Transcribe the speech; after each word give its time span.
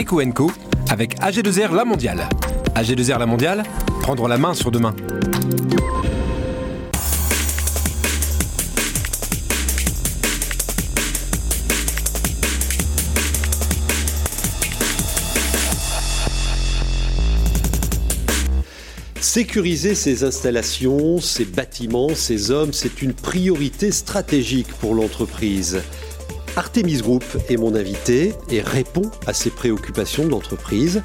Eco 0.00 0.52
avec 0.90 1.18
AG2R 1.18 1.74
La 1.74 1.84
Mondiale. 1.84 2.28
AG2R 2.76 3.18
La 3.18 3.26
Mondiale, 3.26 3.64
prendre 4.00 4.28
la 4.28 4.38
main 4.38 4.54
sur 4.54 4.70
demain. 4.70 4.94
Sécuriser 19.20 19.96
ces 19.96 20.22
installations, 20.22 21.20
ces 21.20 21.44
bâtiments, 21.44 22.14
ces 22.14 22.52
hommes, 22.52 22.72
c'est 22.72 23.02
une 23.02 23.14
priorité 23.14 23.90
stratégique 23.90 24.68
pour 24.80 24.94
l'entreprise. 24.94 25.82
Artemis 26.58 26.96
Group 26.96 27.22
est 27.48 27.56
mon 27.56 27.76
invité 27.76 28.34
et 28.50 28.60
répond 28.60 29.08
à 29.28 29.32
ces 29.32 29.48
préoccupations 29.48 30.24
de 30.24 30.30
l'entreprise. 30.30 31.02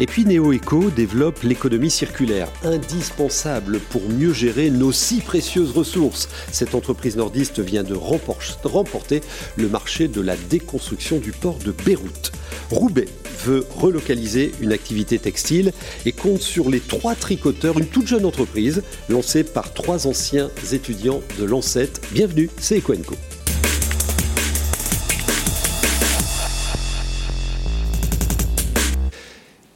Et 0.00 0.06
puis 0.06 0.24
NeoEco 0.24 0.90
développe 0.90 1.44
l'économie 1.44 1.92
circulaire, 1.92 2.48
indispensable 2.64 3.78
pour 3.78 4.02
mieux 4.08 4.32
gérer 4.32 4.68
nos 4.68 4.90
si 4.90 5.20
précieuses 5.20 5.70
ressources. 5.70 6.28
Cette 6.50 6.74
entreprise 6.74 7.16
nordiste 7.16 7.60
vient 7.60 7.84
de 7.84 7.94
remporter 7.94 9.20
le 9.54 9.68
marché 9.68 10.08
de 10.08 10.20
la 10.20 10.34
déconstruction 10.34 11.18
du 11.18 11.30
port 11.30 11.58
de 11.58 11.70
Beyrouth. 11.70 12.32
Roubaix 12.72 13.06
veut 13.44 13.64
relocaliser 13.76 14.50
une 14.60 14.72
activité 14.72 15.20
textile 15.20 15.72
et 16.04 16.10
compte 16.10 16.42
sur 16.42 16.68
les 16.68 16.80
trois 16.80 17.14
tricoteurs, 17.14 17.78
une 17.78 17.86
toute 17.86 18.08
jeune 18.08 18.24
entreprise 18.24 18.82
lancée 19.08 19.44
par 19.44 19.72
trois 19.72 20.08
anciens 20.08 20.50
étudiants 20.72 21.22
de 21.38 21.44
l'ANSET. 21.44 21.92
Bienvenue, 22.10 22.50
c'est 22.58 22.78
Ecoenco. 22.78 23.14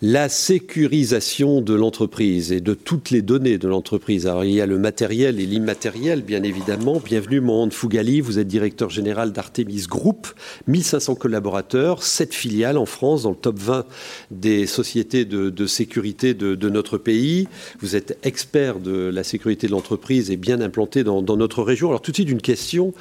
La 0.03 0.31
sécurisation 0.31 1.61
de 1.61 1.75
l'entreprise 1.75 2.53
et 2.53 2.63
de 2.63 2.73
toutes 2.73 3.11
les 3.11 3.21
données 3.21 3.59
de 3.59 3.69
l'entreprise. 3.69 4.27
Alors 4.27 4.45
il 4.45 4.53
y 4.53 4.63
a 4.63 4.65
le 4.65 4.79
matériel 4.79 5.39
et 5.39 5.45
l'immatériel, 5.45 6.23
bien 6.23 6.43
évidemment. 6.43 7.03
Bienvenue, 7.05 7.41
Mohand 7.43 7.71
Fougali. 7.71 8.23
Vous 8.23 8.39
êtes 8.39 8.47
directeur 8.49 8.89
général 8.89 9.33
d'Artemis 9.33 9.85
Group. 9.87 10.29
1500 10.69 11.17
collaborateurs, 11.17 12.03
7 12.03 12.33
filiales 12.33 12.79
en 12.79 12.87
France, 12.87 13.25
dans 13.25 13.31
le 13.31 13.37
top 13.37 13.59
20 13.59 13.85
des 14.31 14.67
sociétés 14.67 15.27
de, 15.27 15.67
sécurité 15.67 16.33
de, 16.33 16.69
notre 16.71 16.97
pays. 16.97 17.47
Vous 17.81 17.95
êtes 17.95 18.17
expert 18.23 18.79
de 18.79 19.11
la 19.13 19.23
sécurité 19.23 19.67
de 19.67 19.73
l'entreprise 19.73 20.31
et 20.31 20.39
bien 20.39 20.63
implanté 20.63 21.05
dans, 21.05 21.21
notre 21.21 21.63
région. 21.63 21.89
Alors 21.89 22.01
tout 22.01 22.11
de 22.11 22.17
suite, 22.17 22.31
une 22.31 22.41
question. 22.41 22.95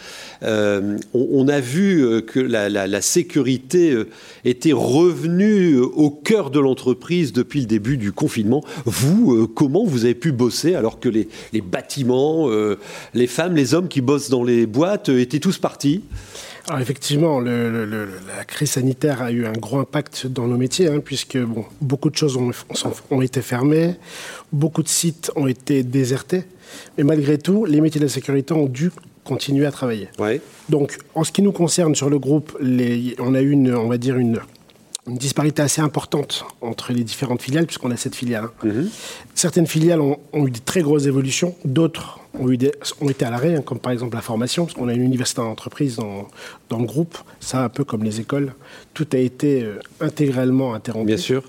Euh, 0.43 0.97
on, 1.13 1.47
a 1.47 1.61
vu 1.61 2.05
euh, 2.05 2.19
que 2.19 2.41
la, 2.41 3.01
sécurité 3.01 3.91
euh, 3.91 4.09
était 4.43 4.73
revenue 4.73 5.77
au 5.77 6.09
cœur 6.09 6.49
de 6.49 6.59
l'entreprise 6.59 6.88
depuis 6.95 7.61
le 7.61 7.65
début 7.65 7.97
du 7.97 8.11
confinement. 8.11 8.63
Vous, 8.85 9.33
euh, 9.33 9.47
comment 9.47 9.85
vous 9.85 10.05
avez 10.05 10.15
pu 10.15 10.31
bosser 10.31 10.75
alors 10.75 10.99
que 10.99 11.09
les, 11.09 11.27
bâtiments, 11.61 12.49
euh, 12.49 12.77
les 13.13 13.27
femmes, 13.27 13.55
les 13.55 13.73
hommes 13.73 13.87
qui 13.87 14.01
bossent 14.01 14.29
dans 14.29 14.43
les 14.43 14.65
boîtes 14.65 15.09
euh, 15.09 15.19
étaient 15.19 15.39
tous 15.39 15.57
partis? 15.57 16.03
Alors 16.67 16.81
effectivement, 16.81 17.39
la 17.39 18.45
crise 18.45 18.71
sanitaire 18.71 19.23
a 19.23 19.31
eu 19.31 19.45
un 19.45 19.53
gros 19.53 19.79
impact 19.79 20.27
dans 20.27 20.45
nos 20.45 20.57
métiers, 20.57 20.87
hein, 20.87 20.99
puisque 21.03 21.37
bon, 21.37 21.65
beaucoup 21.81 22.11
de 22.11 22.15
choses 22.15 22.37
ont, 22.37 22.51
ont, 23.09 23.21
été 23.23 23.41
fermées, 23.41 23.95
beaucoup 24.53 24.83
de 24.83 24.87
sites 24.87 25.31
ont 25.35 25.47
été 25.47 25.81
désertés, 25.81 26.43
mais 26.97 27.03
malgré 27.03 27.39
tout, 27.39 27.65
les 27.65 27.81
métiers 27.81 27.99
de 27.99 28.05
la 28.05 28.11
sécurité 28.11 28.53
ont 28.53 28.67
dû 28.67 28.91
continuer 29.23 29.65
à 29.65 29.71
travailler. 29.71 30.09
Ouais. 30.19 30.41
Donc, 30.69 30.97
en 31.15 31.23
ce 31.23 31.31
qui 31.31 31.41
nous 31.41 31.51
concerne 31.51 31.95
sur 31.95 32.09
le 32.09 32.19
groupe, 32.19 32.55
les, 32.61 33.15
on 33.17 33.33
a 33.33 33.41
eu 33.41 33.49
une, 33.49 33.73
on 33.73 33.87
va 33.87 33.97
dire 33.97 34.17
une 34.17 34.39
une 35.09 35.17
disparité 35.17 35.61
assez 35.61 35.81
importante 35.81 36.45
entre 36.61 36.93
les 36.93 37.03
différentes 37.03 37.41
filiales, 37.41 37.65
puisqu'on 37.65 37.91
a 37.91 37.97
sept 37.97 38.15
filiales. 38.15 38.45
Hein. 38.45 38.67
Mhm. 38.67 38.89
Certaines 39.33 39.67
filiales 39.67 40.01
ont, 40.01 40.17
eu 40.33 40.51
des 40.51 40.59
très 40.59 40.81
grosses 40.81 41.05
évolutions, 41.05 41.55
d'autres 41.65 42.19
ont, 42.39 42.47
ont 43.01 43.09
été 43.09 43.25
à 43.25 43.31
l'arrêt, 43.31 43.55
hein, 43.55 43.61
comme 43.61 43.79
par 43.79 43.91
exemple 43.91 44.15
la 44.15 44.21
formation, 44.21 44.65
parce 44.65 44.75
qu'on 44.75 44.87
a 44.87 44.93
une 44.93 45.03
université 45.03 45.41
d'entreprise 45.41 45.95
dans, 45.97 46.27
dans 46.69 46.79
le 46.79 46.85
groupe, 46.85 47.17
ça 47.39 47.63
un 47.63 47.69
peu 47.69 47.83
comme 47.83 48.03
les 48.03 48.19
écoles, 48.19 48.53
tout 48.93 49.07
a 49.13 49.17
été 49.17 49.63
euh, 49.63 49.79
intégralement 49.99 50.73
interrompu. 50.73 51.07
Bien 51.07 51.17
sûr. 51.17 51.43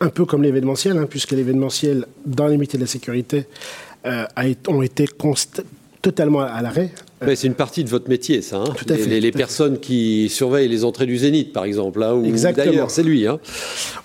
Un 0.00 0.08
peu 0.08 0.24
comme 0.24 0.42
l'événementiel, 0.42 0.98
hein, 0.98 1.06
puisque 1.08 1.32
l'événementiel, 1.32 2.06
dans 2.26 2.46
les 2.46 2.56
métiers 2.56 2.78
de 2.78 2.84
la 2.84 2.88
sécurité, 2.88 3.46
euh, 4.06 4.26
a, 4.36 4.44
ont 4.68 4.82
été 4.82 5.06
totalement 6.04 6.40
à 6.40 6.60
l'arrêt 6.60 6.90
c'est 7.34 7.46
une 7.46 7.54
partie 7.54 7.84
de 7.84 7.88
votre 7.88 8.10
métier, 8.10 8.42
ça. 8.42 8.58
Hein. 8.58 8.74
tout 8.76 8.84
à 8.88 8.96
fait, 8.96 9.20
les, 9.20 9.32
personnes 9.32 9.78
qui 9.78 10.28
surveillent 10.28 10.68
les 10.68 10.84
entrées 10.84 11.06
du 11.06 11.16
Zénith, 11.16 11.52
par 11.52 11.64
exemple. 11.64 12.02
Hein, 12.02 12.22
Exactement. 12.24 12.88
c'est 12.88 13.02
lui. 13.02 13.26
Hein. 13.26 13.38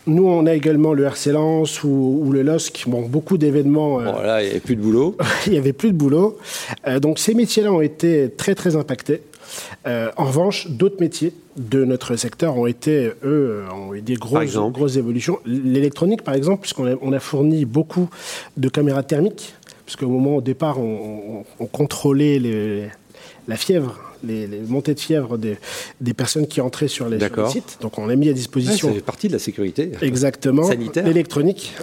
Nous, 0.07 0.25
on 0.25 0.45
a 0.45 0.53
également 0.53 0.93
le 0.93 1.03
RC 1.03 1.31
Lens 1.33 1.83
ou, 1.83 2.29
le 2.31 2.41
LOSC. 2.41 2.85
Bon, 2.87 3.01
beaucoup 3.01 3.37
d'événements. 3.37 3.99
Euh, 3.99 4.05
là, 4.23 4.41
il 4.41 4.45
n'y 4.45 4.51
avait 4.51 4.59
plus 4.61 4.75
de 4.77 4.81
boulot. 4.81 5.17
il 5.47 5.51
n'y 5.51 5.57
avait 5.57 5.73
plus 5.73 5.91
de 5.91 5.97
boulot. 5.97 6.37
Euh, 6.87 6.99
donc, 6.99 7.19
ces 7.19 7.33
métiers-là 7.33 7.73
ont 7.73 7.81
été 7.81 8.29
très, 8.29 8.55
très 8.55 8.75
impactés. 8.75 9.21
Euh, 9.87 10.11
en 10.15 10.25
revanche, 10.25 10.69
d'autres 10.69 11.01
métiers 11.01 11.33
de 11.57 11.83
notre 11.83 12.15
secteur 12.15 12.55
ont 12.57 12.67
été, 12.67 13.11
eux, 13.23 13.63
ont 13.73 13.93
eu 13.93 14.01
des 14.01 14.13
grosses, 14.13 14.55
grosses 14.55 14.95
évolutions. 14.95 15.39
L'électronique, 15.45 16.21
par 16.21 16.35
exemple, 16.35 16.61
puisqu'on 16.61 16.87
a, 16.87 16.95
on 17.01 17.11
a 17.11 17.19
fourni 17.19 17.65
beaucoup 17.65 18.09
de 18.57 18.69
caméras 18.69 19.03
thermiques 19.03 19.55
puisqu'au 19.89 20.07
moment 20.07 20.35
au 20.35 20.41
départ, 20.41 20.79
on, 20.79 21.43
on 21.59 21.65
contrôlait 21.65 22.37
les, 22.37 22.89
la 23.47 23.57
fièvre, 23.57 23.97
les, 24.23 24.47
montées 24.67 24.93
de 24.93 24.99
fièvre 24.99 25.39
des, 25.39 25.57
personnes 26.13 26.45
qui 26.45 26.61
entraient 26.61 26.87
sur 26.87 27.09
les, 27.09 27.17
sites. 27.49 27.79
Donc 27.81 27.97
on 27.97 28.07
a 28.07 28.15
mis 28.15 28.29
à 28.29 28.33
disposition. 28.33 28.89
C'est 28.89 28.99
ça 28.99 29.03
partie 29.03 29.29
de 29.29 29.33
la 29.33 29.39
sécurité. 29.39 29.93
Exactement. 30.03 30.61
Sanitaire. 30.63 31.07
L'électronique. 31.07 31.73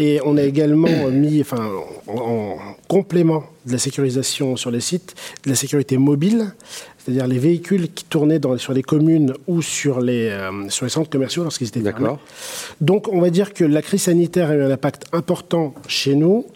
Et 0.00 0.20
on 0.24 0.36
a 0.36 0.44
également 0.44 1.10
mis, 1.10 1.40
enfin, 1.40 1.68
en, 2.06 2.58
complément 2.86 3.42
de 3.66 3.72
la 3.72 3.78
sécurisation 3.78 4.54
sur 4.54 4.70
les 4.70 4.78
sites, 4.78 5.16
de 5.44 5.50
la 5.50 5.56
sécurité 5.56 5.98
mobile, 5.98 6.52
c'est-à-dire 6.98 7.26
les 7.26 7.40
véhicules 7.40 7.92
qui 7.92 8.04
tournaient 8.04 8.38
dans, 8.38 8.56
sur 8.58 8.72
les 8.72 8.84
communes 8.84 9.34
ou 9.48 9.62
sur 9.62 10.00
les, 10.00 10.28
euh, 10.28 10.68
sur 10.68 10.86
les 10.86 10.90
centres 10.90 11.10
commerciaux 11.10 11.42
lorsqu'ils 11.42 11.66
étaient 11.66 11.80
D'accord. 11.80 12.20
Donc 12.80 13.08
on 13.08 13.20
va 13.20 13.30
dire 13.30 13.52
que 13.52 13.64
la 13.64 13.82
crise 13.82 14.02
sanitaire 14.02 14.50
a 14.50 14.54
eu 14.54 14.62
un 14.62 14.70
impact 14.70 15.06
important 15.12 15.74
chez 15.88 16.14
nous 16.14 16.46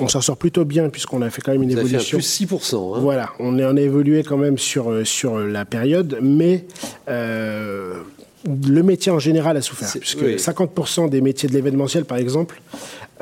on 0.00 0.08
s'en 0.08 0.20
sort 0.20 0.36
plutôt 0.36 0.64
bien 0.64 0.88
puisqu'on 0.88 1.22
a 1.22 1.30
fait 1.30 1.42
quand 1.42 1.52
même 1.52 1.62
une 1.62 1.70
évolution. 1.70 2.18
Fait 2.18 2.44
plus 2.46 2.46
6%. 2.46 2.96
Hein. 2.96 3.00
Voilà, 3.00 3.30
on, 3.38 3.58
a 3.58 3.80
évolué 3.80 4.22
quand 4.22 4.36
même 4.36 4.58
sur, 4.58 4.90
euh, 4.90 5.04
sur 5.04 5.38
la 5.38 5.64
période, 5.64 6.18
mais 6.22 6.64
euh, 7.08 8.02
le 8.46 8.82
métier 8.82 9.12
en 9.12 9.18
général 9.18 9.56
a 9.56 9.62
souffert. 9.62 9.90
Puisque 9.98 10.22
50% 10.22 11.08
des 11.08 11.20
métiers 11.20 11.48
de 11.48 11.54
l'événementiel, 11.54 12.04
par 12.04 12.18
exemple, 12.18 12.60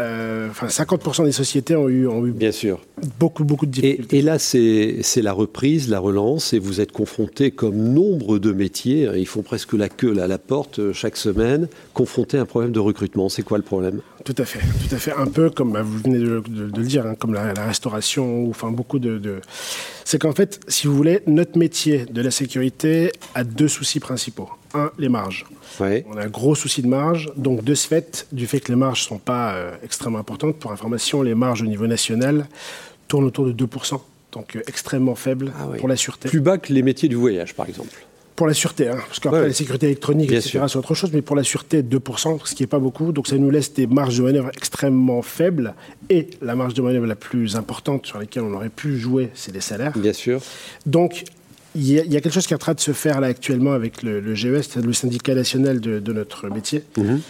euh, 0.00 0.48
enfin 0.50 0.66
50% 0.66 1.24
des 1.24 1.32
sociétés 1.32 1.76
ont 1.76 1.88
eu, 1.88 2.08
ont 2.08 2.26
eu 2.26 2.32
Bien 2.32 2.50
sûr. 2.50 2.80
beaucoup, 3.20 3.44
beaucoup 3.44 3.66
de 3.66 3.70
difficultés. 3.70 4.18
Et, 4.18 4.22
là, 4.22 4.38
c'est 4.38 5.22
la 5.22 5.32
reprise, 5.32 5.88
la 5.88 6.00
relance, 6.00 6.52
et 6.52 6.58
vous 6.58 6.80
êtes 6.80 6.90
confronté, 6.90 7.52
comme 7.52 7.76
nombre 7.76 8.38
de 8.38 8.52
métiers, 8.52 9.06
hein, 9.06 9.12
ils 9.16 9.26
font 9.26 9.42
presque 9.42 9.72
la 9.74 9.88
queue 9.88 10.18
à 10.20 10.26
la 10.26 10.38
porte 10.38 10.80
euh, 10.80 10.92
chaque 10.92 11.16
semaine, 11.16 11.68
confronté 11.92 12.38
à 12.38 12.42
un 12.42 12.46
problème 12.46 12.72
de 12.72 12.80
recrutement. 12.80 13.28
C'est 13.28 13.42
quoi 13.42 13.58
le 13.58 13.64
problème? 13.64 14.00
Tout 14.24 14.34
à 14.38 14.44
fait, 14.44 14.60
tout 14.60 14.94
à 14.94 14.98
fait. 14.98 15.12
Un 15.12 15.26
peu 15.26 15.50
comme 15.50 15.72
bah, 15.72 15.82
vous 15.82 15.98
venez 15.98 16.18
de, 16.18 16.42
le 16.48 16.82
dire, 16.84 17.06
hein, 17.06 17.14
comme 17.14 17.34
la, 17.34 17.52
restauration, 17.52 18.44
ou 18.44 18.50
enfin 18.50 18.70
beaucoup 18.70 18.98
de... 18.98 19.18
de... 19.18 19.40
C'est 20.04 20.18
qu'en 20.18 20.32
fait, 20.32 20.60
si 20.66 20.86
vous 20.86 20.96
voulez, 20.96 21.20
notre 21.26 21.56
métier 21.58 22.04
de 22.06 22.20
la 22.20 22.30
sécurité 22.30 23.12
a 23.34 23.44
deux 23.44 23.68
soucis 23.68 24.00
principaux. 24.00 24.48
Un, 24.74 24.90
les 24.98 25.08
marges. 25.08 25.44
On 25.80 26.16
a 26.16 26.24
un 26.24 26.28
gros 26.28 26.54
souci 26.54 26.82
de 26.82 26.88
marge. 26.88 27.30
Donc, 27.36 27.62
de 27.62 27.74
ce 27.74 27.86
fait, 27.86 28.26
du 28.32 28.46
fait 28.46 28.60
que 28.60 28.72
les 28.72 28.76
marges 28.76 29.02
ne 29.02 29.08
sont 29.08 29.18
pas 29.18 29.54
euh, 29.54 29.76
extrêmement 29.82 30.18
importantes, 30.18 30.56
pour 30.56 30.72
information, 30.72 31.22
les 31.22 31.34
marges 31.34 31.62
au 31.62 31.66
niveau 31.66 31.86
national 31.86 32.46
tournent 33.08 33.24
autour 33.24 33.46
de 33.46 33.52
2%. 33.52 34.00
Donc, 34.32 34.56
euh, 34.56 34.62
extrêmement 34.66 35.14
faibles 35.14 35.52
ah 35.58 35.68
pour 35.78 35.88
la 35.88 35.96
sûreté. 35.96 36.28
Plus 36.28 36.40
bas 36.40 36.58
que 36.58 36.72
les 36.72 36.82
métiers 36.82 37.08
du 37.08 37.14
voyage, 37.14 37.54
par 37.54 37.68
exemple. 37.68 37.94
Pour 38.34 38.48
la 38.48 38.54
sûreté, 38.54 38.88
hein, 38.88 38.96
parce 39.06 39.20
qu'après 39.20 39.46
la 39.46 39.52
sécurité 39.52 39.86
électronique, 39.86 40.32
etc., 40.32 40.64
c'est 40.66 40.76
autre 40.76 40.94
chose, 40.94 41.12
mais 41.12 41.22
pour 41.22 41.36
la 41.36 41.44
sûreté, 41.44 41.84
2%, 41.84 42.40
ce 42.44 42.54
qui 42.56 42.64
n'est 42.64 42.66
pas 42.66 42.80
beaucoup. 42.80 43.12
Donc 43.12 43.28
ça 43.28 43.36
nous 43.36 43.48
laisse 43.48 43.72
des 43.74 43.86
marges 43.86 44.18
de 44.18 44.24
manœuvre 44.24 44.50
extrêmement 44.56 45.22
faibles. 45.22 45.74
Et 46.10 46.30
la 46.42 46.56
marge 46.56 46.74
de 46.74 46.82
manœuvre 46.82 47.06
la 47.06 47.14
plus 47.14 47.54
importante 47.54 48.06
sur 48.06 48.18
laquelle 48.18 48.42
on 48.42 48.52
aurait 48.54 48.70
pu 48.70 48.98
jouer, 48.98 49.30
c'est 49.34 49.54
les 49.54 49.60
salaires. 49.60 49.96
Bien 49.96 50.12
sûr. 50.12 50.40
Donc 50.84 51.22
il 51.74 51.90
y, 51.90 51.98
a, 51.98 52.20
quelque 52.20 52.30
chose 52.30 52.46
qui 52.46 52.52
est 52.52 52.56
en 52.56 52.58
train 52.58 52.74
de 52.74 52.80
se 52.80 52.92
faire 52.92 53.20
là 53.20 53.26
actuellement 53.26 53.72
avec 53.72 54.02
le, 54.02 54.34
GES, 54.34 54.76
le 54.76 54.92
syndicat 54.92 55.34
national 55.34 55.80
de, 55.80 56.12
notre 56.12 56.48
métier. 56.48 56.84
Mhm. 56.96 57.20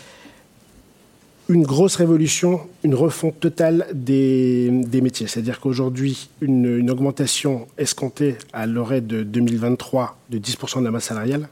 Une 1.48 1.62
grosse 1.62 1.96
révolution, 1.96 2.60
une 2.84 2.94
refonte 2.94 3.38
totale 3.40 3.86
des, 3.92 4.70
métiers. 5.02 5.26
C'est-à-dire 5.26 5.60
qu'aujourd'hui, 5.60 6.28
une, 6.42 6.90
augmentation 6.90 7.66
escomptée 7.78 8.36
à 8.52 8.66
l'orée 8.66 9.00
de 9.00 9.22
2023 9.22 10.18
de 10.30 10.38
10% 10.38 10.80
de 10.80 10.84
la 10.84 10.90
masse 10.90 11.04
salariale, 11.04 11.48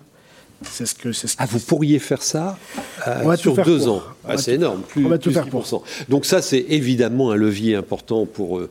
C'est 0.70 0.86
ce 0.86 0.94
que, 0.94 1.12
c'est 1.12 1.26
ce 1.26 1.36
ah, 1.38 1.46
vous 1.46 1.58
pourriez 1.58 1.98
faire 1.98 2.22
ça 2.22 2.58
euh, 3.06 3.36
sur 3.36 3.56
deux 3.64 3.88
ans. 3.88 4.02
Ah, 4.26 4.36
c'est 4.36 4.54
énorme. 4.54 4.82
Plus, 4.82 5.04
on 5.04 5.08
va 5.08 5.18
tout 5.18 5.32
faire 5.32 5.48
pour. 5.48 5.66
Donc 6.08 6.24
ça, 6.26 6.42
c'est 6.42 6.64
évidemment 6.68 7.30
un 7.30 7.36
levier 7.36 7.74
important 7.74 8.26
pour 8.26 8.58
euh, 8.58 8.70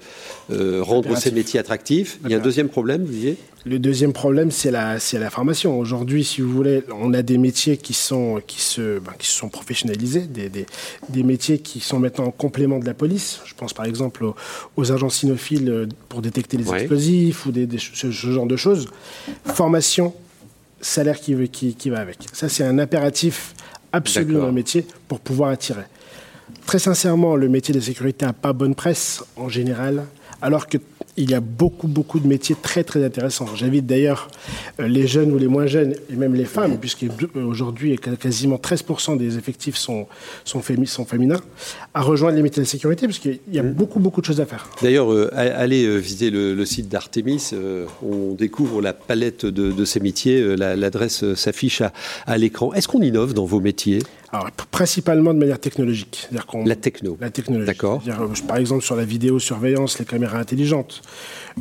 euh, 0.52 0.82
rendre 0.82 1.18
ces 1.18 1.32
métiers 1.32 1.60
attractifs. 1.60 2.20
Il 2.24 2.32
y 2.32 2.34
a 2.34 2.38
un 2.38 2.42
deuxième 2.42 2.70
problème, 2.70 3.04
vous 3.04 3.12
disiez? 3.12 3.38
Le 3.64 3.78
deuxième 3.78 4.12
problème, 4.12 4.50
c'est 4.50 4.72
la, 4.72 5.00
c'est 5.00 5.20
la 5.20 5.30
formation. 5.30 5.78
Aujourd'hui, 5.78 6.24
si 6.24 6.42
vous 6.42 6.52
voulez, 6.52 6.84
on 7.00 7.14
a 7.14 7.22
des 7.22 7.38
métiers 7.38 7.78
qui 7.78 7.94
sont 7.94 8.42
qui 8.48 8.60
se, 8.60 8.98
ben, 8.98 9.12
qui 9.20 9.28
sont 9.28 9.50
professionnalisés, 9.50 10.22
des, 10.22 10.50
des, 10.50 10.66
des, 11.10 11.24
métiers 11.24 11.60
qui 11.60 11.80
sont 11.80 12.00
maintenant 12.00 12.26
en 12.26 12.32
complément 12.32 12.80
de 12.80 12.86
la 12.86 12.96
police. 12.96 13.40
Je 13.46 13.54
pense 13.54 13.74
par 13.74 13.86
exemple 13.86 14.26
aux, 14.78 14.92
agents 14.92 15.10
cynophiles 15.10 15.90
pour 16.10 16.24
détecter 16.24 16.58
les 16.58 16.74
explosifs 16.74 17.46
ou 17.46 17.52
des, 17.52 17.68
ce, 17.78 18.12
ce 18.12 18.32
genre 18.32 18.48
de 18.48 18.56
choses. 18.56 18.88
Formation 19.46 20.16
salaire 20.82 21.20
qui, 21.20 21.50
qui, 21.50 21.76
qui 21.76 21.90
va 21.90 22.00
avec. 22.00 22.18
Ça, 22.34 22.50
c'est 22.50 22.64
un 22.64 22.80
impératif 22.80 23.54
absolu 23.94 24.34
dans 24.34 24.48
le 24.48 24.52
métier 24.52 24.86
pour 25.08 25.20
pouvoir 25.20 25.50
attirer. 25.52 25.84
Très 26.66 26.80
sincèrement, 26.80 27.36
le 27.36 27.50
métier 27.50 27.74
de 27.74 27.80
sécurité 27.80 28.26
n'a 28.26 28.34
pas 28.34 28.54
bonne 28.54 28.76
presse 28.76 29.24
en 29.36 29.50
général, 29.50 30.06
alors 30.42 30.68
que 30.68 30.78
il 31.22 31.32
y 31.32 31.36
a 31.36 31.40
beaucoup, 31.40 31.88
beaucoup 31.88 32.20
de 32.20 32.28
métiers 32.28 32.56
très, 32.60 32.84
très 32.84 33.04
intéressants. 33.04 33.46
J'invite 33.56 33.86
d'ailleurs 33.86 34.28
euh, 34.80 34.88
les 34.88 35.08
jeunes 35.08 35.32
ou 35.32 35.38
les 35.38 35.48
moins 35.48 35.68
jeunes, 35.68 35.94
et 36.10 36.16
même 36.16 36.34
les 36.34 36.46
femmes, 36.46 36.78
puisqu'aujourd'hui, 36.80 37.98
quasiment 38.20 38.56
13% 38.56 39.18
des 39.18 39.38
effectifs 39.38 39.76
sont, 39.76 40.08
sont, 40.44 40.62
sont, 40.86 41.06
féminins, 41.06 41.42
à 41.94 42.02
rejoindre 42.02 42.38
les 42.38 42.44
métiers 42.44 42.62
de 42.62 42.66
la 42.66 42.72
sécurité, 42.72 43.06
parce 43.08 43.20
qu'il 43.20 43.40
y 43.52 43.60
a 43.60 43.64
mmh. 43.64 43.74
beaucoup, 43.74 44.00
beaucoup 44.00 44.22
de 44.22 44.26
choses 44.26 44.42
à 44.42 44.46
faire. 44.46 44.68
D'ailleurs, 44.82 45.12
euh, 45.12 45.30
allez 45.34 45.86
euh, 45.86 45.98
visiter 45.98 46.30
le, 46.32 46.66
site 46.66 46.90
d'Artemis, 46.90 47.52
on 48.04 48.34
découvre 48.34 48.82
la 48.82 48.94
palette 48.94 49.46
de, 49.46 49.86
ces 49.86 50.00
métiers, 50.00 50.56
l'adresse 50.56 51.34
s'affiche 51.34 51.82
à, 51.82 51.92
à 52.26 52.38
l'écran. 52.38 52.74
Est-ce 52.74 52.88
qu'on 52.88 53.02
innove 53.02 53.34
dans 53.34 53.46
vos 53.46 53.60
métiers? 53.60 54.00
Alors, 54.32 54.52
principalement 54.72 55.34
de 55.34 55.40
manière 55.40 55.60
technologique. 55.60 56.30
la 56.66 56.76
techno. 56.76 57.18
La 57.20 57.30
technologie. 57.30 57.66
D'accord. 57.66 58.02
Par 58.48 58.58
exemple, 58.58 58.84
sur 58.84 58.96
la 58.96 59.04
vidéosurveillance, 59.04 60.00
les 60.00 60.06
caméras 60.06 60.38
intelligentes. 60.38 61.02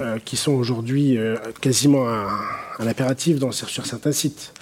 Euh, 0.00 0.19
qui 0.25 0.37
sont 0.37 0.52
aujourd'hui 0.52 1.19
euh, 1.19 1.37
quasiment 1.61 2.08
un, 2.08 2.28
impératif 2.88 3.38
dans, 3.38 3.53
sur 3.53 3.87
certains 3.87 4.12
sites. 4.12 4.53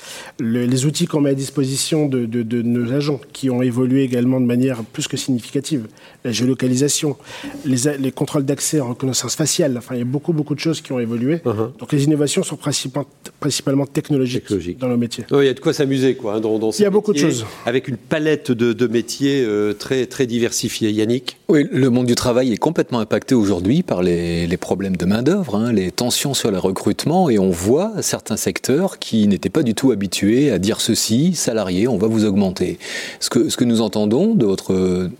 les 0.41 0.87
outils 0.87 1.07
qu'on 1.07 1.21
met 1.21 1.31
à 1.31 1.35
disposition 1.35 2.07
de, 2.07 2.63
nos 2.63 2.93
agents, 2.93 3.21
qui 3.33 3.51
ont 3.51 3.63
évolué 3.63 4.03
également 4.03 4.41
de 4.41 4.47
manière 4.47 4.83
plus 4.85 5.09
que 5.09 5.17
significative. 5.17 5.87
La 6.25 6.33
géolocalisation, 6.33 7.17
les, 7.65 7.97
les 7.99 8.13
contrôles 8.13 8.45
d'accès 8.45 8.81
en 8.81 8.91
reconnaissance 8.91 9.37
faciale. 9.37 9.77
Enfin, 9.79 9.95
il 9.95 9.99
y 9.99 10.03
a 10.03 10.05
beaucoup, 10.05 10.33
beaucoup 10.33 10.55
de 10.55 10.61
choses 10.61 10.81
qui 10.81 10.93
ont 10.93 10.99
évolué. 10.99 11.37
Uh-huh. 11.37 11.77
Donc 11.79 11.93
les 11.93 12.05
innovations 12.05 12.43
sont 12.43 12.57
principalement, 12.57 13.09
principalement 13.41 13.87
technologiques 13.87 14.47
dans 14.79 14.89
nos 14.89 14.97
métiers. 14.97 15.25
il 15.31 15.45
y 15.45 15.49
a 15.49 15.55
de 15.55 15.61
quoi 15.61 15.73
s'amuser, 15.73 16.15
quoi. 16.15 16.35
Hein, 16.35 16.41
dans, 16.41 16.71
il 16.71 16.83
y 16.83 16.87
a 16.87 16.91
beaucoup 16.91 17.13
de 17.13 17.19
choses. 17.19 17.47
Avec 17.67 17.89
une 17.89 17.97
palette 17.97 18.51
de, 18.51 18.87
métiers 18.87 19.45
euh, 19.45 19.75
très, 19.75 20.07
très 20.07 20.27
diversifiés. 20.27 20.91
Yannick? 20.91 21.39
Oui, 21.49 21.67
le 21.71 21.91
monde 21.91 22.07
du 22.07 22.15
travail 22.15 22.53
est 22.53 22.57
complètement 22.57 23.01
impacté 23.01 23.35
aujourd'hui 23.35 23.83
par 23.83 24.03
les, 24.03 24.47
les 24.47 24.57
problèmes 24.57 24.97
de 24.97 25.05
main 25.05 25.23
d'œuvre, 25.23 25.57
hein, 25.57 25.73
les 25.73 25.91
tensions 25.91 26.35
sur 26.35 26.51
le 26.51 26.59
recrutement, 26.59 27.31
et 27.31 27.39
on 27.39 27.51
voit 27.51 27.93
certains 28.09 28.37
secteurs 28.37 28.99
qui 28.99 29.29
n'étaient 29.29 29.51
pas 29.51 29.63
du 29.63 29.75
tout 29.75 29.93
habitués 29.93 30.51
à 30.51 30.59
dire 30.59 30.81
ceci, 30.81 31.35
salariés, 31.35 31.87
on 31.87 31.99
va 31.99 32.09
vous 32.09 32.25
augmenter. 32.25 32.79
Ce 33.21 33.31
que, 33.31 33.49
ce 33.49 33.57
que 33.57 33.65
nous 33.65 33.81
entendons 33.81 34.35
de 34.35 34.47
votre, 34.47 34.73
euh, 34.73 35.11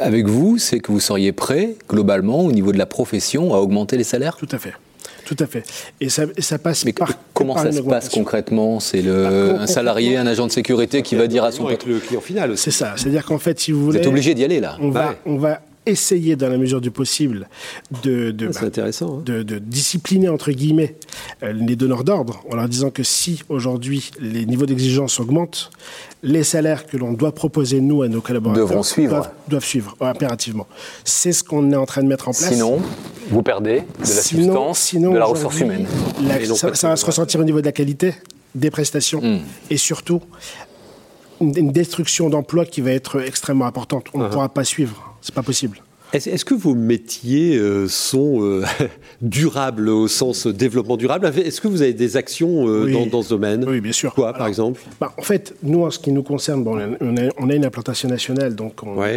avec 0.00 0.26
vous, 0.26 0.58
c'est 0.58 0.80
que 0.80 0.90
vous 0.90 1.00
seriez 1.00 1.32
prêt, 1.32 1.74
globalement, 1.88 2.40
au 2.40 2.52
niveau 2.52 2.72
de 2.72 2.78
la 2.78 2.86
profession, 2.86 3.54
à 3.54 3.58
augmenter 3.58 3.96
les 3.96 4.04
salaires? 4.04 4.36
Tout 4.36 4.48
à 4.50 4.58
fait. 4.58 4.72
Tout 5.24 5.36
à 5.40 5.46
fait. 5.46 5.62
Et 6.00 6.08
ça, 6.08 6.24
ça 6.38 6.58
passe 6.58 6.86
Mais 6.86 6.94
par. 6.94 7.12
Comment 7.34 7.56
ça 7.58 7.70
se 7.70 7.80
passe 7.82 8.08
concrètement? 8.08 8.80
C'est 8.80 9.02
le 9.02 9.56
un 9.60 9.66
salarié, 9.66 10.16
un 10.16 10.26
agent 10.26 10.46
de 10.46 10.52
sécurité 10.52 11.02
qui 11.02 11.16
va 11.16 11.26
dire 11.26 11.44
à 11.44 11.52
son 11.52 11.66
avec 11.66 11.84
le 11.84 11.98
client 11.98 12.22
final. 12.22 12.56
C'est 12.56 12.70
ça. 12.70 12.94
C'est-à-dire 12.96 13.26
qu'en 13.26 13.38
fait, 13.38 13.60
si 13.60 13.70
vous 13.70 13.84
voulez, 13.84 13.98
vous 13.98 14.02
êtes 14.04 14.08
obligé 14.08 14.34
d'y 14.34 14.44
aller 14.44 14.58
là. 14.58 14.78
On 14.80 14.88
va, 14.88 15.14
on 15.26 15.36
va 15.36 15.60
essayer, 15.88 16.36
dans 16.36 16.48
la 16.48 16.58
mesure 16.58 16.80
du 16.80 16.90
possible, 16.90 17.48
de, 18.02 18.30
de, 18.30 18.50
ah, 18.54 18.64
intéressant, 18.64 19.18
hein. 19.18 19.22
de, 19.24 19.58
discipliner, 19.58 20.28
entre 20.28 20.52
guillemets, 20.52 20.96
euh, 21.42 21.52
les 21.52 21.76
donneurs 21.76 22.04
d'ordre, 22.04 22.44
en 22.50 22.56
leur 22.56 22.68
disant 22.68 22.90
que 22.90 23.02
si, 23.02 23.42
aujourd'hui, 23.48 24.10
les 24.20 24.46
niveaux 24.46 24.66
d'exigence 24.66 25.20
augmentent, 25.20 25.70
les 26.22 26.44
salaires 26.44 26.86
que 26.86 26.96
l'on 26.96 27.12
doit 27.12 27.32
proposer, 27.32 27.80
nous, 27.80 28.02
à 28.02 28.08
nos 28.08 28.20
collaborateurs, 28.20 28.84
suivre. 28.84 29.30
Doivent, 29.48 29.64
suivre, 29.64 29.96
impérativement. 30.00 30.66
C'est 31.04 31.32
ce 31.32 31.44
qu'on 31.44 31.72
est 31.72 31.76
en 31.76 31.86
train 31.86 32.02
de 32.02 32.08
mettre 32.08 32.28
en 32.28 32.32
place. 32.32 32.52
Sinon, 32.52 32.80
vous 33.30 33.42
perdez 33.42 33.80
de 33.80 34.00
la 34.00 34.06
substance, 34.06 34.94
de 34.94 35.16
la 35.16 35.24
ressource 35.24 35.60
humaine. 35.60 35.86
ça, 36.54 36.88
va 36.88 36.96
se 36.96 37.06
ressentir 37.06 37.40
au 37.40 37.44
niveau 37.44 37.60
de 37.60 37.66
la 37.66 37.72
qualité 37.72 38.14
des 38.54 38.70
prestations 38.70 39.20
hmm. 39.20 39.40
et 39.70 39.76
surtout 39.76 40.22
une 41.40 41.70
destruction 41.70 42.28
d'emplois 42.30 42.64
qui 42.64 42.80
va 42.80 42.90
être 42.90 43.20
extrêmement 43.20 43.66
importante. 43.66 44.06
On 44.14 44.18
ne 44.18 44.24
uh-huh. 44.24 44.30
pourra 44.30 44.48
pas 44.48 44.64
suivre. 44.64 45.07
C'est 45.20 45.34
pas 45.34 45.42
possible. 45.42 45.82
Est-ce 46.14 46.44
que 46.46 46.54
vos 46.54 46.74
métiers 46.74 47.58
euh, 47.58 47.86
sont 47.86 48.42
euh, 48.42 48.64
durables 49.20 49.90
au 49.90 50.08
sens 50.08 50.46
développement 50.46 50.96
durable? 50.96 51.26
Est-ce 51.26 51.60
que 51.60 51.68
vous 51.68 51.82
avez 51.82 51.92
des 51.92 52.16
actions 52.16 52.66
euh, 52.66 53.06
dans, 53.10 53.22
ce 53.22 53.28
domaine? 53.28 53.68
Oui, 53.68 53.82
bien 53.82 53.92
sûr. 53.92 54.14
Quoi, 54.14 54.32
par 54.32 54.46
exemple? 54.46 54.80
bah, 55.00 55.12
En 55.18 55.22
fait, 55.22 55.54
nous, 55.62 55.84
en 55.84 55.90
ce 55.90 55.98
qui 55.98 56.10
nous 56.10 56.22
concerne, 56.22 56.64
bon, 56.64 56.96
on, 57.00 57.16
a, 57.50 57.54
une 57.54 57.64
implantation 57.64 58.08
nationale, 58.08 58.54
donc 58.54 58.82
on 58.82 58.98
a, 59.02 59.08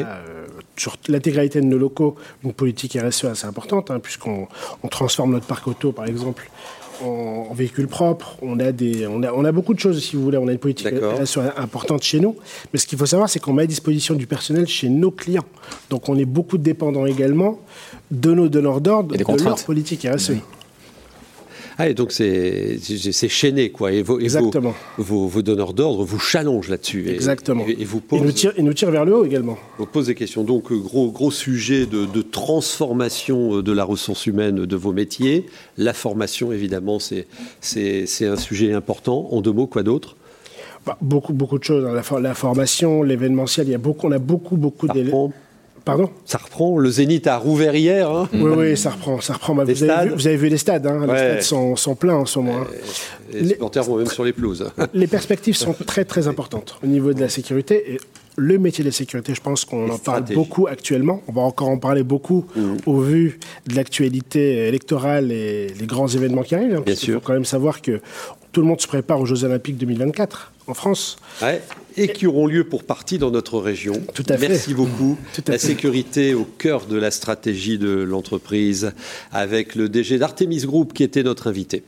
sur 0.75 0.97
l'intégralité 1.07 1.61
de 1.61 1.65
nos 1.65 1.77
locaux 1.77 2.17
une 2.43 2.51
politique 2.51 2.97
RSE 3.01 3.25
assez 3.25 3.47
importante, 3.47 3.89
hein, 3.89 3.99
puisqu'on 3.99 4.47
transforme 4.89 5.31
notre 5.31 5.47
parc 5.47 5.67
auto, 5.67 5.93
par 5.93 6.07
exemple, 6.07 6.49
en, 7.03 7.53
véhicule 7.53 7.87
propre. 7.87 8.37
On 8.41 8.59
a, 8.59 8.71
des, 8.71 9.07
on, 9.07 9.23
a, 9.23 9.31
on 9.31 9.43
a 9.45 9.51
beaucoup 9.51 9.73
de 9.73 9.79
choses, 9.79 10.01
si 10.03 10.15
vous 10.15 10.23
voulez. 10.23 10.37
On 10.37 10.47
a 10.47 10.51
une 10.51 10.57
politique 10.57 10.87
importante 11.57 12.03
chez 12.03 12.19
nous. 12.19 12.35
Mais 12.71 12.79
ce 12.79 12.87
qu'il 12.87 12.97
faut 12.97 13.05
savoir, 13.05 13.29
c'est 13.29 13.39
qu'on 13.39 13.53
met 13.53 13.63
à 13.63 13.67
disposition 13.67 14.15
du 14.15 14.27
personnel 14.27 14.67
chez 14.67 14.89
nos 14.89 15.11
clients. 15.11 15.45
Donc 15.89 16.09
on 16.09 16.17
est 16.17 16.25
beaucoup 16.25 16.57
dépendants 16.57 17.05
également 17.05 17.59
de 18.09 18.33
nos 18.33 18.49
donneurs 18.49 18.81
d'ordre, 18.81 19.15
de 19.15 19.43
leur 19.43 19.63
politique 19.63 20.07
RSE. 20.09 20.33
Ah, 21.81 21.89
et 21.89 21.95
donc 21.95 22.11
c'est 22.11 22.77
chaîné, 23.27 23.71
quoi. 23.71 23.91
Et, 23.91 24.03
vos, 24.03 24.19
Exactement. 24.19 24.75
Vos, 24.99 25.27
vos, 25.27 25.41
donneurs 25.41 25.73
d'ordre 25.73 26.03
vous 26.03 26.19
challengent 26.19 26.69
là-dessus. 26.69 27.09
Exactement. 27.09 27.65
Et, 27.67 27.83
vous 27.85 28.01
posent, 28.01 28.21
nous 28.21 28.73
tirent, 28.73 28.91
vers 28.91 29.03
le 29.03 29.15
haut 29.15 29.25
également. 29.25 29.57
Vous 29.79 29.87
posez 29.87 30.13
des 30.13 30.19
questions. 30.19 30.43
Donc, 30.43 30.71
gros, 30.71 31.09
gros 31.09 31.31
sujet 31.31 31.87
de, 31.87 32.05
de, 32.05 32.21
transformation 32.21 33.57
euh, 33.57 33.63
de 33.63 33.71
la 33.71 33.83
ressource 33.83 34.27
humaine 34.27 34.67
de 34.67 34.75
vos 34.75 34.93
métiers. 34.93 35.47
La 35.77 35.93
formation, 35.93 36.51
évidemment, 36.51 36.99
c'est 36.99 37.25
un 38.21 38.37
sujet 38.37 38.73
important. 38.73 39.29
En 39.31 39.41
deux 39.41 39.51
mots, 39.51 39.65
quoi 39.65 39.81
d'autre? 39.81 40.17
Bah, 40.85 40.99
beaucoup, 41.01 41.33
beaucoup 41.33 41.57
de 41.57 41.63
choses. 41.63 41.85
Hein. 41.85 41.93
La, 41.93 42.19
la 42.19 42.35
formation, 42.35 43.01
l'événementiel, 43.01 43.67
il 43.67 43.71
y 43.71 43.75
a 43.75 43.79
beaucoup, 43.79 44.05
on 44.05 44.11
a 44.11 44.19
beaucoup, 44.19 44.55
beaucoup 44.55 44.87
d'éléments. 44.87 45.33
Pardon 45.85 46.09
Ça 46.25 46.37
reprend. 46.37 46.77
Le 46.77 46.89
Zénith 46.89 47.27
a 47.27 47.37
rouvert 47.37 47.75
hier. 47.75 48.09
Hein. 48.09 48.29
Oui, 48.33 48.51
oui, 48.55 48.77
ça 48.77 48.91
reprend. 48.91 49.19
Ça 49.21 49.33
reprend. 49.33 49.55
Bah, 49.55 49.63
vous, 49.63 49.83
avez 49.83 50.09
vu, 50.09 50.15
vous, 50.15 50.27
avez 50.27 50.37
vu, 50.37 50.49
les 50.49 50.57
stades. 50.57 50.85
Hein. 50.85 51.05
Les 51.07 51.17
stades 51.17 51.41
sont, 51.41 51.75
sont, 51.75 51.95
pleins 51.95 52.15
en 52.15 52.25
ce 52.25 52.39
moment. 52.39 52.61
Hein. 52.61 52.67
Les, 53.33 53.49
supporters 53.49 53.83
vont 53.83 53.97
même 53.97 54.07
sur 54.07 54.23
les 54.23 54.33
pelouses. 54.33 54.69
Les 54.93 55.07
perspectives 55.07 55.55
sont 55.55 55.73
très, 55.73 56.05
très 56.05 56.27
importantes 56.27 56.77
au 56.83 56.87
niveau 56.87 57.13
de 57.13 57.19
la 57.19 57.29
sécurité. 57.29 57.93
Et 57.93 57.99
le 58.37 58.57
métier 58.59 58.83
de 58.83 58.89
la 58.89 58.93
sécurité, 58.93 59.33
je 59.33 59.41
pense 59.41 59.65
qu'on 59.65 59.89
en 59.89 59.97
parle 59.97 60.23
beaucoup 60.33 60.67
actuellement. 60.67 61.21
On 61.27 61.31
va 61.31 61.41
encore 61.41 61.69
en 61.69 61.77
parler 61.77 62.03
beaucoup 62.03 62.45
mmh. 62.55 62.61
au 62.85 62.99
vu 62.99 63.39
de 63.67 63.75
l'actualité 63.75 64.67
électorale 64.67 65.31
et 65.31 65.67
les 65.79 65.85
grands 65.85 66.07
événements 66.07 66.43
qui 66.43 66.55
arrivent. 66.55 66.81
Bien 66.85 66.95
sûr. 66.95 67.09
Il 67.09 67.13
faut 67.15 67.19
quand 67.21 67.33
même 67.33 67.45
savoir 67.45 67.81
que 67.81 68.01
tout 68.51 68.61
le 68.61 68.67
monde 68.67 68.81
se 68.81 68.87
prépare 68.87 69.19
aux 69.19 69.25
Jeux 69.25 69.43
Olympiques 69.43 69.77
2024 69.77 70.51
en 70.67 70.73
France. 70.73 71.17
Ouais, 71.41 71.61
et 71.97 72.09
qui 72.09 72.27
auront 72.27 72.47
lieu 72.47 72.63
pour 72.63 72.83
partie 72.83 73.17
dans 73.17 73.31
notre 73.31 73.59
région. 73.59 74.01
Tout 74.13 74.23
à 74.29 74.37
fait. 74.37 74.49
Merci 74.49 74.73
beaucoup. 74.73 75.17
la 75.47 75.57
sécurité 75.57 76.33
au 76.33 76.45
cœur 76.45 76.85
de 76.85 76.97
la 76.97 77.11
stratégie 77.11 77.77
de 77.77 77.89
l'entreprise 77.89 78.93
avec 79.31 79.75
le 79.75 79.89
DG 79.89 80.17
d'Artemis 80.17 80.65
Group 80.65 80.93
qui 80.93 81.03
était 81.03 81.23
notre 81.23 81.47
invité. 81.47 81.83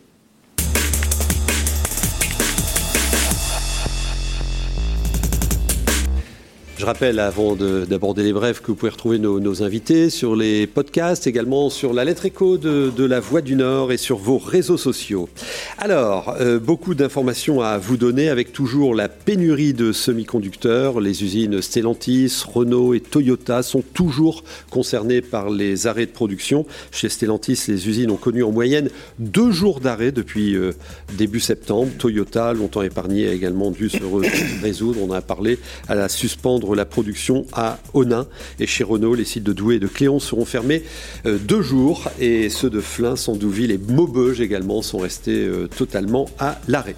Je 6.84 6.86
rappelle, 6.86 7.20
avant 7.20 7.56
d'aborder 7.56 8.24
les 8.24 8.34
brèves, 8.34 8.60
que 8.60 8.68
vous 8.68 8.76
pouvez 8.76 8.92
retrouver 8.92 9.18
nos, 9.18 9.64
invités 9.64 10.10
sur 10.10 10.36
les 10.36 10.68
podcasts, 10.68 11.28
également 11.28 11.70
sur 11.70 11.94
la 11.94 12.04
lettre 12.04 12.26
écho 12.26 12.58
de, 12.58 13.06
la 13.06 13.22
Voix 13.22 13.40
du 13.40 13.56
Nord 13.56 13.94
et 13.94 13.98
sur 13.98 14.18
vos 14.18 14.38
réseaux 14.38 14.76
sociaux. 14.76 15.30
Alors, 15.78 16.36
euh, 16.42 16.60
beaucoup 16.60 16.94
d'informations 16.94 17.62
à 17.62 17.78
vous 17.78 17.96
donner 17.96 18.28
avec 18.28 18.52
toujours 18.52 18.96
la 18.96 19.08
pénurie 19.08 19.74
de 19.74 19.94
semi-conducteurs. 19.94 21.00
Les 21.00 21.24
usines 21.24 21.62
Stellantis, 21.62 22.44
Renault 22.46 22.94
et 22.94 23.00
Toyota 23.00 23.64
sont 23.64 23.82
toujours 23.94 24.44
concernées 24.70 25.22
par 25.22 25.50
les 25.50 25.88
arrêts 25.88 26.06
de 26.06 26.12
production. 26.12 26.66
Chez 26.92 27.08
Stellantis, 27.08 27.64
les 27.70 27.88
usines 27.88 28.12
ont 28.12 28.18
connu 28.18 28.44
en 28.44 28.52
moyenne 28.52 28.90
deux 29.20 29.52
jours 29.52 29.80
d'arrêt 29.80 30.12
depuis 30.12 30.54
euh, 30.58 30.74
début 31.18 31.40
septembre. 31.40 31.94
Toyota, 31.98 32.52
longtemps 32.52 32.82
épargné, 32.82 33.30
a 33.30 33.32
également 33.32 33.72
dû 33.72 33.90
se 33.90 34.04
résoudre, 34.62 35.00
on 35.02 35.14
a 35.14 35.22
parlé, 35.22 35.60
à 35.88 35.96
la 35.96 36.10
suspendre 36.10 36.73
la 36.76 36.86
production 36.86 37.46
à 37.54 37.80
Onin. 37.94 38.28
Et 38.60 38.68
chez 38.68 38.84
Renault, 38.84 39.16
les 39.16 39.26
sites 39.26 39.44
de 39.44 39.54
Douai 39.54 39.76
et 39.76 39.80
de 39.80 39.88
Cléon 39.88 40.20
seront 40.20 40.46
fermés 40.46 40.84
euh, 41.26 41.38
deux 41.38 41.62
jours 41.62 42.10
et 42.20 42.50
ceux 42.50 42.70
de 42.70 42.82
Flins, 42.82 43.16
Sandouville 43.16 43.72
et 43.72 43.78
Maubeuge 43.78 44.42
également 44.42 44.82
sont 44.82 45.00
restés 45.00 45.46
euh, 45.46 45.68
totalement 45.68 46.28
à 46.40 46.60
l'arrêt. 46.68 46.96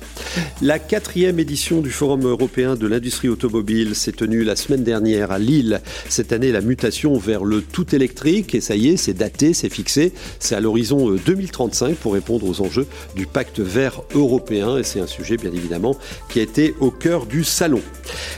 La 0.61 0.79
quatrième 0.79 1.39
édition 1.39 1.81
du 1.81 1.91
Forum 1.91 2.25
européen 2.25 2.75
de 2.75 2.87
l'industrie 2.87 3.29
automobile 3.29 3.95
s'est 3.95 4.11
tenue 4.11 4.43
la 4.43 4.55
semaine 4.55 4.83
dernière 4.83 5.31
à 5.31 5.39
Lille. 5.39 5.81
Cette 6.09 6.31
année, 6.33 6.51
la 6.51 6.61
mutation 6.61 7.17
vers 7.17 7.43
le 7.43 7.61
tout 7.61 7.95
électrique 7.95 8.55
et 8.55 8.61
ça 8.61 8.75
y 8.75 8.89
est, 8.89 8.97
c'est 8.97 9.13
daté, 9.13 9.53
c'est 9.53 9.69
fixé. 9.69 10.13
C'est 10.39 10.55
à 10.55 10.59
l'horizon 10.59 11.11
2035 11.11 11.95
pour 11.95 12.13
répondre 12.13 12.47
aux 12.47 12.61
enjeux 12.61 12.87
du 13.15 13.25
pacte 13.25 13.59
vert 13.59 14.01
européen 14.13 14.77
et 14.77 14.83
c'est 14.83 14.99
un 14.99 15.07
sujet 15.07 15.37
bien 15.37 15.51
évidemment 15.51 15.95
qui 16.29 16.39
a 16.39 16.43
été 16.43 16.73
au 16.79 16.91
cœur 16.91 17.25
du 17.25 17.43
salon. 17.43 17.81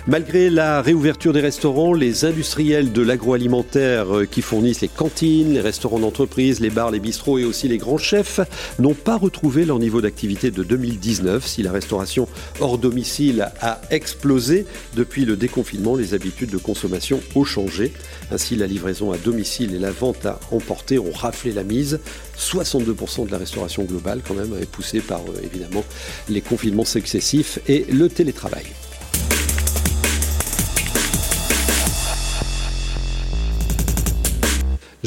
Malgré 0.07 0.49
la 0.49 0.81
réouverture 0.81 1.26
des 1.33 1.41
restaurants, 1.41 1.93
les 1.93 2.25
industriels 2.25 2.91
de 2.91 3.01
l'agroalimentaire 3.01 4.15
euh, 4.15 4.25
qui 4.25 4.41
fournissent 4.41 4.81
les 4.81 4.87
cantines, 4.87 5.53
les 5.53 5.61
restaurants 5.61 5.99
d'entreprise, 5.99 6.59
les 6.59 6.69
bars, 6.69 6.91
les 6.91 6.99
bistrots 6.99 7.39
et 7.39 7.43
aussi 7.43 7.67
les 7.67 7.77
grands 7.77 7.97
chefs 7.97 8.39
n'ont 8.79 8.93
pas 8.93 9.17
retrouvé 9.17 9.65
leur 9.65 9.79
niveau 9.79 10.01
d'activité 10.01 10.51
de 10.51 10.63
2019. 10.63 11.45
Si 11.45 11.63
la 11.63 11.71
restauration 11.71 12.27
hors 12.59 12.77
domicile 12.77 13.49
a 13.61 13.81
explosé 13.89 14.65
depuis 14.95 15.25
le 15.25 15.35
déconfinement, 15.35 15.95
les 15.95 16.13
habitudes 16.13 16.51
de 16.51 16.57
consommation 16.57 17.19
ont 17.35 17.43
changé. 17.43 17.93
Ainsi, 18.31 18.55
la 18.55 18.67
livraison 18.67 19.11
à 19.11 19.17
domicile 19.17 19.73
et 19.75 19.79
la 19.79 19.91
vente 19.91 20.25
à 20.25 20.39
emporter 20.51 20.99
ont 20.99 21.11
raflé 21.11 21.51
la 21.51 21.63
mise. 21.63 21.99
62% 22.37 23.25
de 23.25 23.31
la 23.31 23.37
restauration 23.37 23.83
globale, 23.83 24.21
quand 24.27 24.35
même, 24.35 24.53
est 24.61 24.69
poussée 24.69 25.01
par 25.01 25.21
euh, 25.21 25.41
évidemment 25.43 25.83
les 26.29 26.41
confinements 26.41 26.85
successifs 26.85 27.59
et 27.67 27.85
le 27.91 28.09
télétravail. 28.09 28.65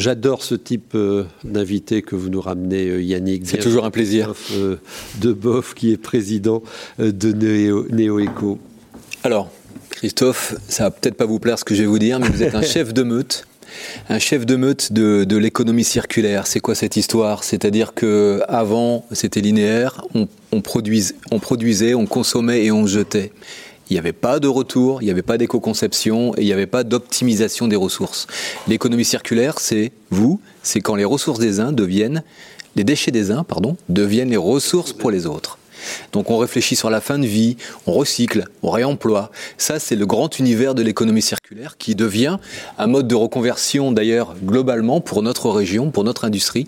J'adore 0.01 0.43
ce 0.43 0.55
type 0.55 0.95
euh, 0.95 1.25
d'invité 1.45 2.01
que 2.01 2.17
vous 2.17 2.31
nous 2.31 2.41
ramenez, 2.41 2.89
euh, 2.89 3.03
Yannick. 3.03 3.43
C'est 3.45 3.59
toujours 3.59 3.85
un 3.85 3.91
plaisir. 3.91 4.35
de 5.21 5.33
Boff, 5.33 5.75
qui 5.75 5.93
est 5.93 5.99
président 5.99 6.63
de 6.99 7.33
Néo, 7.33 8.59
Alors, 9.25 9.51
Christophe, 9.91 10.55
ça 10.69 10.85
va 10.85 10.91
peut-être 10.91 11.17
pas 11.17 11.27
vous 11.27 11.39
plaire 11.39 11.59
ce 11.59 11.65
que 11.65 11.75
je 11.75 11.83
vais 11.83 11.87
vous 11.87 11.99
dire, 11.99 12.19
mais 12.19 12.29
vous 12.29 12.43
êtes 12.43 12.55
un 12.55 12.63
chef 12.77 12.95
de 12.95 13.03
meute 13.03 13.47
un 14.09 14.19
chef 14.19 14.47
de 14.47 14.57
meute 14.57 14.93
de, 14.93 15.37
l'économie 15.37 15.85
circulaire. 15.85 16.49
C'est 16.49 16.59
quoi 16.59 16.75
cette 16.75 16.97
histoire? 16.97 17.45
C'est-à-dire 17.45 17.95
que 17.95 18.43
avant 18.49 19.05
c'était 19.13 19.41
linéaire, 19.41 20.05
on, 20.15 20.27
on 20.51 20.61
produisait, 20.61 21.95
on 21.95 22.07
consommait 22.07 22.65
et 22.65 22.73
on 22.73 22.87
jetait. 22.87 23.31
Il 23.91 23.95
n'y 23.95 23.99
avait 23.99 24.13
pas 24.13 24.39
de 24.39 24.49
retour, 24.49 25.03
il 25.03 25.07
n'y 25.07 25.11
avait 25.11 25.23
pas 25.23 25.37
d'éco-conception 25.37 26.33
et 26.37 26.43
il 26.43 26.47
n'y 26.47 26.53
avait 26.53 26.67
pas 26.67 26.85
d'optimisation 26.85 27.67
des 27.67 27.77
ressources. 27.77 28.29
L'économie 28.69 29.05
circulaire, 29.05 29.59
c'est 29.59 29.91
vous, 30.11 30.41
c'est 30.63 30.81
quand 30.81 30.95
les 30.95 31.05
ressources 31.05 31.41
des 31.41 31.59
uns 31.59 31.73
deviennent, 31.73 32.23
les 32.77 32.85
déchets 32.85 33.11
des 33.11 33.33
uns, 33.33 33.43
pardon, 33.43 33.77
deviennent 33.89 34.31
les 34.31 34.37
ressources 34.37 34.93
pour 34.93 35.11
les 35.11 35.27
autres. 35.27 35.59
Donc 36.13 36.31
on 36.31 36.39
réfléchit 36.39 36.77
sur 36.77 36.91
la 36.91 37.01
fin 37.01 37.19
de 37.19 37.27
vie, 37.27 37.57
on 37.87 37.93
recycle, 37.93 38.45
on 38.63 38.71
réemploie. 38.71 39.31
Ça, 39.59 39.79
c'est 39.79 39.97
le 39.97 40.07
grand 40.07 40.39
univers 40.39 40.75
de 40.75 40.83
l'économie 40.83 41.23
circulaire 41.23 41.77
qui 41.79 41.95
devient 41.95 42.39
un 42.79 42.87
mode 42.87 43.09
de 43.09 43.15
reconversion 43.15 43.93
d'ailleurs 43.93 44.35
globalement 44.45 45.01
pour 45.01 45.23
notre 45.23 45.51
région, 45.51 45.91
pour 45.91 46.05
notre 46.05 46.25
industrie 46.25 46.67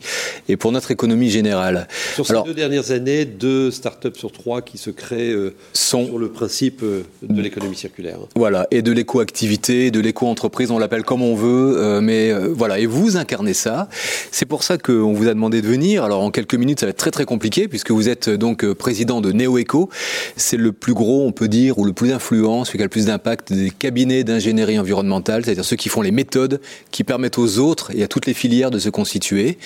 et 0.49 0.57
pour 0.57 0.73
notre 0.73 0.91
économie 0.91 1.31
générale. 1.31 1.89
Sur 2.15 2.27
ces 2.27 2.43
deux 2.45 2.55
dernières 2.55 2.91
années, 2.91 3.25
deux 3.25 3.71
startups 3.71 4.19
sur 4.19 4.33
trois 4.33 4.63
qui 4.63 4.79
se 4.79 4.91
créent 4.91 5.33
euh, 5.33 5.55
sont, 5.73 6.07
sur 6.07 6.19
le 6.19 6.29
principe 6.29 6.83
euh, 6.83 7.03
de 7.23 7.41
l'économie 7.41 7.77
circulaire. 7.77 8.19
Voilà, 8.37 8.67
et 8.71 8.83
de 8.83 8.93
l'éco-activité, 8.93 9.91
de 9.91 10.01
l'éco-entreprise, 10.01 10.71
on 10.71 10.79
l'appelle 10.79 11.05
comme 11.05 11.23
on 11.23 11.35
veut, 11.35 11.77
euh, 11.77 12.01
mais 12.01 12.33
voilà, 12.33 12.79
et 12.79 12.87
vous 12.87 13.17
incarnez 13.17 13.55
ça. 13.55 13.89
C'est 14.31 14.47
pour 14.47 14.63
ça 14.63 14.79
qu'on 14.79 15.13
vous 15.13 15.29
a 15.29 15.35
demandé 15.35 15.63
de 15.63 15.67
venir. 15.67 16.05
Alors 16.05 16.23
en 16.23 16.31
quelques 16.31 16.55
minutes, 16.55 16.81
ça 16.81 16.87
va 16.87 16.91
être 16.91 16.97
très 16.97 17.11
très 17.11 17.25
compliqué 17.25 17.69
puisque 17.69 17.91
vous 17.91 18.09
êtes 18.09 18.29
donc 18.31 18.67
président 18.73 19.02
de 19.05 19.33
NeoEco. 19.33 19.89
C'est 20.37 20.57
le 20.57 20.73
plus 20.73 20.95
gros, 20.95 21.27
on 21.27 21.33
peut 21.33 21.49
dire, 21.49 21.79
ou 21.79 21.85
le 21.85 21.93
plus 21.93 22.13
influent, 22.13 22.65
celui 22.65 22.79
qui 22.79 22.83
a 22.83 22.87
le 22.87 22.91
plus 22.91 23.07
d'impact 23.07 23.53
des 23.53 23.71
cabinets 23.71 24.25
d'ingénierie 24.25 24.79
environnementale, 24.79 25.45
c'est-à-dire 25.45 25.65
ceux 25.65 25.77
qui 25.77 25.89
font 25.89 26.03
les 26.03 26.11
méthodes 26.11 26.61
qui 26.91 27.05
permettent 27.05 27.39
aux 27.39 27.59
autres 27.59 27.91
et 27.95 28.03
à 28.03 28.09
toutes 28.09 28.27
les 28.27 28.35
filières 28.35 28.71
de 28.71 28.79
se 28.79 28.89
constituer. 28.89 29.59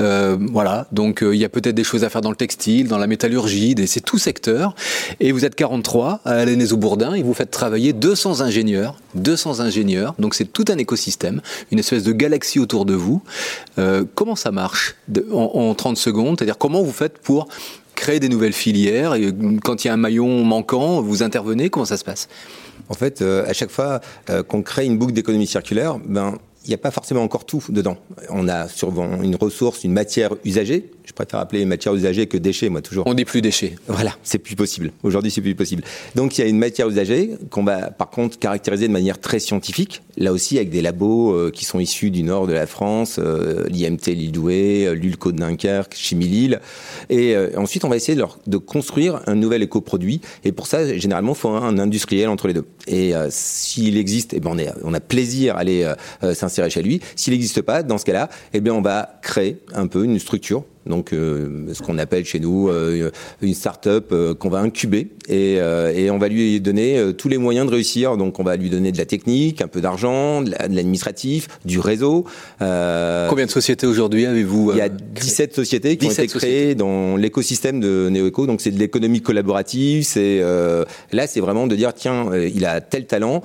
Euh, 0.00 0.36
voilà, 0.52 0.86
donc 0.92 1.22
euh, 1.22 1.34
il 1.34 1.40
y 1.40 1.44
a 1.44 1.48
peut-être 1.48 1.74
des 1.74 1.84
choses 1.84 2.04
à 2.04 2.08
faire 2.10 2.20
dans 2.20 2.30
le 2.30 2.36
textile, 2.36 2.88
dans 2.88 2.98
la 2.98 3.06
métallurgie, 3.06 3.74
c'est 3.86 4.04
tout 4.04 4.18
secteur. 4.18 4.74
Et 5.20 5.32
vous 5.32 5.44
êtes 5.44 5.54
43 5.54 6.20
à 6.24 6.30
Alain 6.30 6.58
au 6.70 6.76
Bourdin 6.76 7.14
et 7.14 7.22
vous 7.22 7.34
faites 7.34 7.50
travailler 7.50 7.92
200 7.92 8.40
ingénieurs, 8.40 8.96
200 9.14 9.60
ingénieurs, 9.60 10.14
donc 10.18 10.34
c'est 10.34 10.44
tout 10.44 10.64
un 10.68 10.78
écosystème, 10.78 11.40
une 11.70 11.78
espèce 11.78 12.02
de 12.02 12.12
galaxie 12.12 12.58
autour 12.58 12.84
de 12.84 12.94
vous. 12.94 13.22
Euh, 13.78 14.04
comment 14.14 14.36
ça 14.36 14.50
marche 14.50 14.96
en 15.32 15.74
30 15.74 15.96
secondes? 15.96 16.36
C'est-à-dire 16.38 16.58
comment 16.58 16.82
vous 16.82 16.92
faites 16.92 17.18
pour 17.18 17.48
créer 17.98 18.20
des 18.20 18.28
nouvelles 18.28 18.52
filières 18.52 19.14
et 19.14 19.32
Quand 19.64 19.84
il 19.84 19.88
y 19.88 19.90
a 19.90 19.94
un 19.94 19.98
maillon 19.98 20.44
manquant, 20.44 21.02
vous 21.02 21.22
intervenez 21.22 21.68
Comment 21.68 21.84
ça 21.84 21.96
se 21.96 22.04
passe? 22.04 22.28
En 22.88 22.94
fait, 22.94 23.20
euh, 23.20 23.44
à 23.46 23.52
chaque 23.52 23.70
fois 23.70 24.00
euh, 24.30 24.42
qu'on 24.42 24.62
crée 24.62 24.86
une 24.86 24.96
boucle 24.96 25.12
d'économie 25.12 25.46
circulaire, 25.46 25.98
ben, 25.98 26.38
il 26.68 26.72
n'y 26.72 26.74
a 26.74 26.78
pas 26.78 26.90
forcément 26.90 27.22
encore 27.22 27.46
tout 27.46 27.64
dedans. 27.70 27.96
On 28.28 28.46
a 28.46 28.68
souvent 28.68 29.22
une 29.22 29.36
ressource, 29.36 29.84
une 29.84 29.92
matière 29.94 30.34
usagée. 30.44 30.90
Je 31.06 31.14
préfère 31.14 31.40
appeler 31.40 31.64
matière 31.64 31.94
usagée 31.94 32.26
que 32.26 32.36
déchets, 32.36 32.68
moi, 32.68 32.82
toujours. 32.82 33.06
On 33.06 33.14
dit 33.14 33.24
plus 33.24 33.40
déchets. 33.40 33.76
Voilà, 33.86 34.14
c'est 34.22 34.38
plus 34.38 34.54
possible. 34.54 34.92
Aujourd'hui, 35.02 35.30
c'est 35.30 35.40
plus 35.40 35.54
possible. 35.54 35.82
Donc, 36.14 36.36
il 36.36 36.42
y 36.42 36.44
a 36.44 36.46
une 36.46 36.58
matière 36.58 36.86
usagée 36.86 37.30
qu'on 37.48 37.64
va, 37.64 37.90
par 37.90 38.10
contre, 38.10 38.38
caractériser 38.38 38.86
de 38.86 38.92
manière 38.92 39.18
très 39.18 39.38
scientifique. 39.38 40.02
Là 40.18 40.32
aussi, 40.32 40.56
avec 40.56 40.68
des 40.68 40.82
labos 40.82 41.32
euh, 41.32 41.50
qui 41.50 41.64
sont 41.64 41.78
issus 41.78 42.10
du 42.10 42.24
nord 42.24 42.46
de 42.46 42.52
la 42.52 42.66
France, 42.66 43.18
euh, 43.18 43.66
l'IMT 43.68 44.08
Lille-Douai, 44.08 44.86
euh, 44.86 44.92
l'ULCO 44.92 45.32
de 45.32 45.38
Dunkerque, 45.38 45.94
Chimie 45.94 46.26
Lille. 46.26 46.60
Et 47.08 47.36
ensuite, 47.56 47.84
on 47.84 47.88
va 47.88 47.96
essayer 47.96 48.14
de, 48.14 48.20
leur, 48.20 48.38
de, 48.46 48.58
construire 48.58 49.20
un 49.26 49.34
nouvel 49.34 49.62
éco-produit. 49.62 50.20
Et 50.44 50.52
pour 50.52 50.66
ça, 50.66 50.96
généralement, 50.98 51.32
il 51.32 51.38
faut 51.38 51.48
un, 51.48 51.78
industriel 51.78 52.28
entre 52.28 52.48
les 52.48 52.54
deux. 52.54 52.66
Et 52.86 53.12
s'il 53.30 53.96
existe, 53.96 54.34
eh 54.34 54.40
ben, 54.40 54.50
on, 54.52 54.58
est, 54.58 54.70
on 54.82 54.92
a 54.92 55.00
plaisir 55.00 55.56
à 55.56 55.60
aller 55.60 55.90
s'insérer 56.34 56.57
S'il 57.16 57.32
n'existe 57.32 57.62
pas, 57.62 57.82
dans 57.82 57.98
ce 57.98 58.04
cas-là, 58.04 58.28
eh 58.52 58.60
bien, 58.60 58.74
on 58.74 58.82
va 58.82 59.18
créer 59.22 59.58
un 59.74 59.86
peu 59.86 60.04
une 60.04 60.18
structure 60.18 60.64
donc 60.88 61.12
euh, 61.12 61.72
ce 61.72 61.82
qu'on 61.82 61.98
appelle 61.98 62.24
chez 62.24 62.40
nous 62.40 62.68
euh, 62.68 63.10
une 63.42 63.54
start-up 63.54 64.08
euh, 64.12 64.34
qu'on 64.34 64.48
va 64.48 64.58
incuber 64.58 65.08
et, 65.28 65.54
et, 65.54 66.10
on 66.10 66.16
va 66.16 66.28
lui 66.28 66.58
donner 66.60 67.12
tous 67.18 67.28
les 67.28 67.36
moyens 67.36 67.66
de 67.66 67.72
réussir. 67.72 68.16
Donc 68.16 68.38
on 68.40 68.42
va 68.42 68.56
lui 68.56 68.70
donner 68.70 68.92
de 68.92 68.96
la 68.96 69.04
technique, 69.04 69.60
un 69.60 69.68
peu 69.68 69.82
d'argent, 69.82 70.40
de 70.40 70.50
l'administratif, 70.50 71.48
du 71.66 71.80
réseau. 71.80 72.24
Combien 72.58 73.44
de 73.44 73.50
sociétés 73.50 73.86
aujourd'hui 73.86 74.24
avez-vous 74.24 74.72
Il 74.72 74.78
y 74.78 74.80
a 74.80 74.88
17 74.88 75.54
sociétés 75.54 75.98
qui 75.98 76.06
ont 76.06 76.10
été 76.10 76.26
créées 76.28 76.74
dans 76.74 77.16
l'écosystème 77.16 77.78
de 77.78 78.08
NeoEco. 78.08 78.46
Donc 78.46 78.62
c'est 78.62 78.70
de 78.70 78.78
l'économie 78.78 79.20
collaborative. 79.20 80.04
C'est 80.04 80.40
là 81.12 81.26
c'est 81.26 81.40
vraiment 81.40 81.66
de 81.66 81.76
dire 81.76 81.92
tiens 81.92 82.30
il 82.34 82.64
a 82.64 82.80
tel 82.80 83.06
talent. 83.06 83.42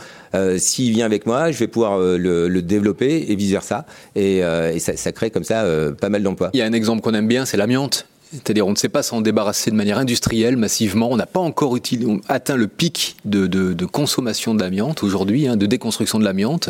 S'il 0.57 0.91
vient 0.93 1.05
avec 1.05 1.25
moi, 1.25 1.51
je 1.51 1.59
vais 1.59 1.67
pouvoir 1.67 1.99
le, 1.99 2.47
le 2.47 2.61
développer 2.61 3.25
et 3.27 3.35
vice 3.35 3.51
versa. 3.51 3.85
Et, 4.15 4.37
et 4.37 4.79
ça, 4.79 4.95
ça, 4.95 5.11
crée 5.11 5.31
comme 5.31 5.43
ça 5.43 5.65
pas 5.99 6.09
mal 6.09 6.23
d'emplois. 6.23 6.49
Il 6.53 6.59
y 6.59 6.61
a 6.61 6.65
un 6.65 6.73
exemple 6.73 7.01
qu'on 7.01 7.13
aime 7.13 7.27
bien 7.27 7.32
c'est 7.45 7.57
l'amiante. 7.57 8.05
C'est-à-dire, 8.31 8.65
on 8.65 8.71
ne 8.71 8.75
sait 8.75 8.89
pas 8.89 9.03
s'en 9.03 9.21
débarrasser 9.21 9.69
de 9.69 9.75
manière 9.75 9.99
industrielle, 9.99 10.57
massivement. 10.57 11.11
On 11.11 11.17
n'a 11.17 11.27
pas 11.27 11.39
encore 11.39 11.77
atteint 12.29 12.55
le 12.55 12.67
pic 12.67 13.15
de, 13.25 13.85
consommation 13.85 14.55
de 14.55 14.61
l'amiante 14.61 15.03
aujourd'hui, 15.03 15.47
hein, 15.47 15.55
de 15.55 15.67
déconstruction 15.67 16.17
de 16.17 16.23
l'amiante. 16.23 16.69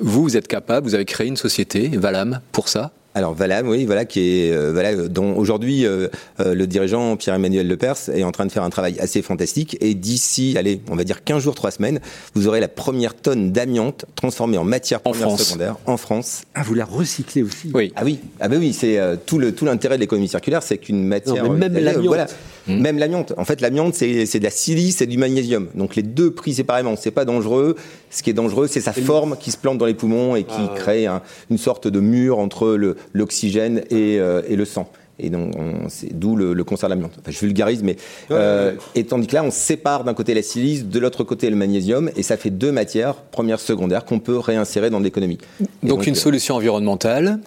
Vous, 0.00 0.22
vous 0.22 0.36
êtes 0.36 0.46
capable, 0.46 0.86
vous 0.86 0.94
avez 0.94 1.04
créé 1.04 1.26
une 1.26 1.36
société, 1.36 1.88
Valam, 1.88 2.40
pour 2.52 2.68
ça 2.68 2.92
alors 3.16 3.32
Valam, 3.32 3.68
oui, 3.68 3.84
voilà, 3.84 4.04
qui 4.04 4.20
est 4.20 4.52
euh, 4.52 4.72
voilà, 4.72 4.96
dont 5.08 5.36
aujourd'hui 5.36 5.86
euh, 5.86 6.08
euh, 6.40 6.54
le 6.54 6.66
dirigeant 6.66 7.16
Pierre-Emmanuel 7.16 7.68
Lepers 7.68 8.08
est 8.12 8.24
en 8.24 8.32
train 8.32 8.44
de 8.44 8.50
faire 8.50 8.64
un 8.64 8.70
travail 8.70 8.98
assez 8.98 9.22
fantastique. 9.22 9.76
Et 9.80 9.94
d'ici, 9.94 10.56
allez, 10.58 10.80
on 10.90 10.96
va 10.96 11.04
dire 11.04 11.22
15 11.22 11.40
jours, 11.40 11.54
3 11.54 11.70
semaines, 11.70 12.00
vous 12.34 12.48
aurez 12.48 12.58
la 12.58 12.66
première 12.66 13.14
tonne 13.14 13.52
d'amiante 13.52 14.04
transformée 14.16 14.58
en 14.58 14.64
matière 14.64 15.00
première 15.00 15.38
secondaire 15.38 15.76
en 15.86 15.96
France. 15.96 16.42
Ah, 16.54 16.62
vous 16.64 16.74
la 16.74 16.84
recyclez 16.84 17.44
aussi? 17.44 17.70
Oui. 17.72 17.92
Ah 17.94 18.02
oui, 18.04 18.18
ah 18.40 18.48
ben 18.48 18.58
oui, 18.58 18.72
c'est 18.72 18.98
tout 19.26 19.38
le 19.38 19.54
tout 19.54 19.64
l'intérêt 19.64 19.94
de 19.94 20.00
l'économie 20.00 20.28
circulaire, 20.28 20.64
c'est 20.64 20.78
qu'une 20.78 21.06
matière. 21.06 21.44
Non, 21.44 21.52
mais 21.52 21.68
même 21.68 21.84
l'amiante. 21.84 22.06
Voilà, 22.06 22.26
mmh. 22.66 22.80
Même 22.80 22.98
l'amiante. 22.98 23.32
En 23.36 23.44
fait, 23.44 23.60
l'amiante, 23.60 23.94
c'est 23.94 24.38
de 24.38 24.44
la 24.44 24.50
silice 24.50 25.00
et 25.00 25.06
du 25.06 25.18
magnésium. 25.18 25.68
Donc 25.74 25.96
les 25.96 26.02
deux 26.02 26.30
pris 26.30 26.54
séparément, 26.54 26.96
c'est 26.96 27.10
pas 27.10 27.24
dangereux. 27.24 27.76
Ce 28.10 28.22
qui 28.22 28.30
est 28.30 28.34
dangereux, 28.34 28.66
c'est 28.66 28.80
sa 28.80 28.92
forme 28.92 29.36
qui 29.38 29.50
se 29.50 29.56
plante 29.56 29.78
dans 29.78 29.86
les 29.86 29.94
poumons 29.94 30.36
et 30.36 30.44
qui 30.44 30.54
ah. 30.58 30.72
crée 30.74 31.06
une 31.50 31.58
sorte 31.58 31.88
de 31.88 32.00
mur 32.00 32.38
entre 32.38 32.78
l'oxygène 33.12 33.82
et, 33.90 34.18
euh, 34.18 34.42
et, 34.48 34.56
le 34.56 34.64
sang. 34.64 34.88
Et 35.18 35.30
donc, 35.30 35.52
c'est 35.88 36.16
d'où 36.18 36.34
le, 36.34 36.54
le 36.54 36.64
concert 36.64 36.88
de 36.88 36.94
l'amiante. 36.94 37.12
Enfin, 37.20 37.30
je 37.30 37.38
vulgarise, 37.38 37.82
mais 37.82 37.96
euh, 38.30 38.74
et 38.94 39.04
tandis 39.04 39.28
que 39.28 39.34
là, 39.34 39.44
on 39.44 39.50
sépare 39.50 40.02
d'un 40.02 40.14
côté 40.14 40.34
la 40.34 40.42
silice, 40.42 40.86
de 40.86 40.98
l'autre 40.98 41.22
côté 41.22 41.50
le 41.50 41.56
magnésium, 41.56 42.10
et 42.16 42.22
ça 42.22 42.36
fait 42.36 42.50
deux 42.50 42.72
matières 42.72 43.14
premières, 43.14 43.60
secondaires 43.60 44.04
qu'on 44.04 44.18
peut 44.18 44.38
réinsérer 44.38 44.90
dans 44.90 44.98
l'économie. 44.98 45.38
Donc, 45.82 46.06
une 46.06 46.14
euh, 46.14 46.18
solution 46.18 46.56
environnementale 46.56 47.38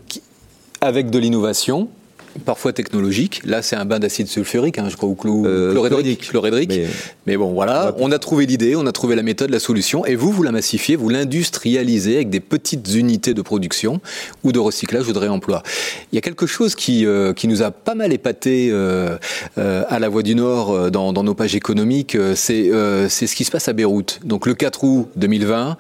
avec 0.80 1.10
de 1.10 1.20
l'innovation, 1.20 1.90
parfois 2.46 2.74
technologiques. 2.74 3.41
Là, 3.46 3.62
c'est 3.62 3.75
un 3.75 3.86
bain 3.86 4.00
d'acide 4.00 4.27
sulfurique, 4.27 4.79
hein, 4.79 4.88
je 4.89 4.96
crois, 4.96 5.10
ou 5.10 5.15
chlorédrique. 5.15 6.29
chlorédrique. 6.29 6.72
Mais... 7.25 7.38
bon, 7.38 7.53
voilà, 7.53 7.96
on 7.98 8.12
a 8.12 8.20
trouvé 8.20 8.46
l'idée, 8.46 8.75
on 8.75 8.86
a 8.86 8.91
trouvé 8.91 9.15
la 9.15 9.24
méthode, 9.24 9.50
la 9.50 9.60
solution, 9.60 10.06
et 10.06 10.15
vous, 10.15 10.32
vous 10.32 10.44
la 10.44 10.51
massifiez, 10.51 10.96
vous 10.96 11.10
l'industrialisez 11.10 12.15
avec 12.15 12.29
des 12.29 12.39
petites 12.39 12.94
unités 12.94 13.34
de 13.34 13.41
production 13.41 14.01
ou 14.44 14.51
de 14.51 14.60
recyclage 14.60 15.08
ou 15.08 15.13
de 15.13 15.20
réemploi. 15.20 15.63
Il 16.12 16.15
y 16.15 16.17
a 16.17 16.22
quelque 16.22 16.46
chose 16.46 16.75
qui, 16.75 17.06
qui 17.36 17.48
nous 17.48 17.62
a 17.62 17.72
pas 17.72 17.96
mal 17.96 18.13
épaté 18.13 18.72
à 19.58 20.00
la 20.00 20.10
Voie 20.10 20.24
du 20.24 20.36
Nord 20.36 20.91
dans, 20.91 21.13
dans 21.13 21.24
nos 21.24 21.34
pages 21.34 21.56
économiques, 21.56 22.17
c'est 22.36 22.72
c'est 23.10 23.27
ce 23.27 23.36
qui 23.36 23.44
se 23.44 23.51
passe 23.51 23.67
à 23.67 23.74
Beyrouth. 23.74 24.20
Donc 24.24 24.46
le 24.46 24.53
4 24.53 24.84
août 24.84 25.08
2020, 25.15 25.77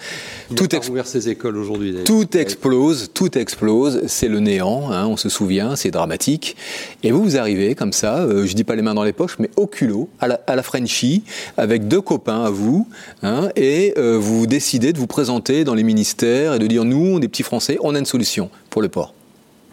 tout, 0.55 0.67
ses 1.05 1.29
écoles 1.29 1.57
aujourd'hui. 1.57 1.95
Tout 2.05 2.37
explose, 2.37 3.11
tout 3.13 3.37
explose, 3.37 4.01
c'est 4.07 4.27
le 4.27 4.39
néant, 4.39 4.91
hein, 4.91 5.07
on 5.07 5.17
se 5.17 5.29
souvient, 5.29 5.75
c'est 5.75 5.91
dramatique. 5.91 6.46
Et 7.03 7.11
vous, 7.11 7.23
vous 7.23 7.37
arrivez 7.37 7.75
comme 7.75 7.93
ça, 7.93 8.19
euh, 8.19 8.45
je 8.45 8.53
dis 8.53 8.63
pas 8.63 8.75
les 8.75 8.81
mains 8.81 8.93
dans 8.93 9.03
les 9.03 9.13
poches, 9.13 9.37
mais 9.39 9.49
au 9.55 9.67
culot, 9.67 10.09
à 10.19 10.27
la, 10.27 10.41
à 10.47 10.61
Frenchie, 10.61 11.23
avec 11.57 11.87
deux 11.87 12.01
copains 12.01 12.43
à 12.43 12.49
vous, 12.49 12.87
hein, 13.23 13.49
et 13.55 13.93
euh, 13.97 14.17
vous 14.19 14.47
décidez 14.47 14.93
de 14.93 14.97
vous 14.97 15.07
présenter 15.07 15.63
dans 15.63 15.73
les 15.73 15.83
ministères 15.83 16.55
et 16.55 16.59
de 16.59 16.67
dire 16.67 16.85
nous, 16.85 17.19
des 17.19 17.27
petits 17.27 17.43
Français, 17.43 17.77
on 17.81 17.95
a 17.95 17.99
une 17.99 18.05
solution 18.05 18.49
pour 18.69 18.81
le 18.81 18.89
port. 18.89 19.13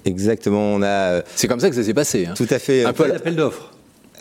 Exactement, 0.05 0.75
on 0.75 0.83
a. 0.83 0.87
Euh, 0.87 1.23
c'est 1.35 1.49
comme 1.49 1.61
ça 1.61 1.71
que 1.71 1.77
ça 1.77 1.83
s'est 1.83 1.95
passé. 1.95 2.29
Tout 2.37 2.47
à 2.51 2.59
fait. 2.59 2.85
Un 2.85 2.93
peu 2.93 3.07
l'appel 3.07 3.37
d'offres. 3.37 3.73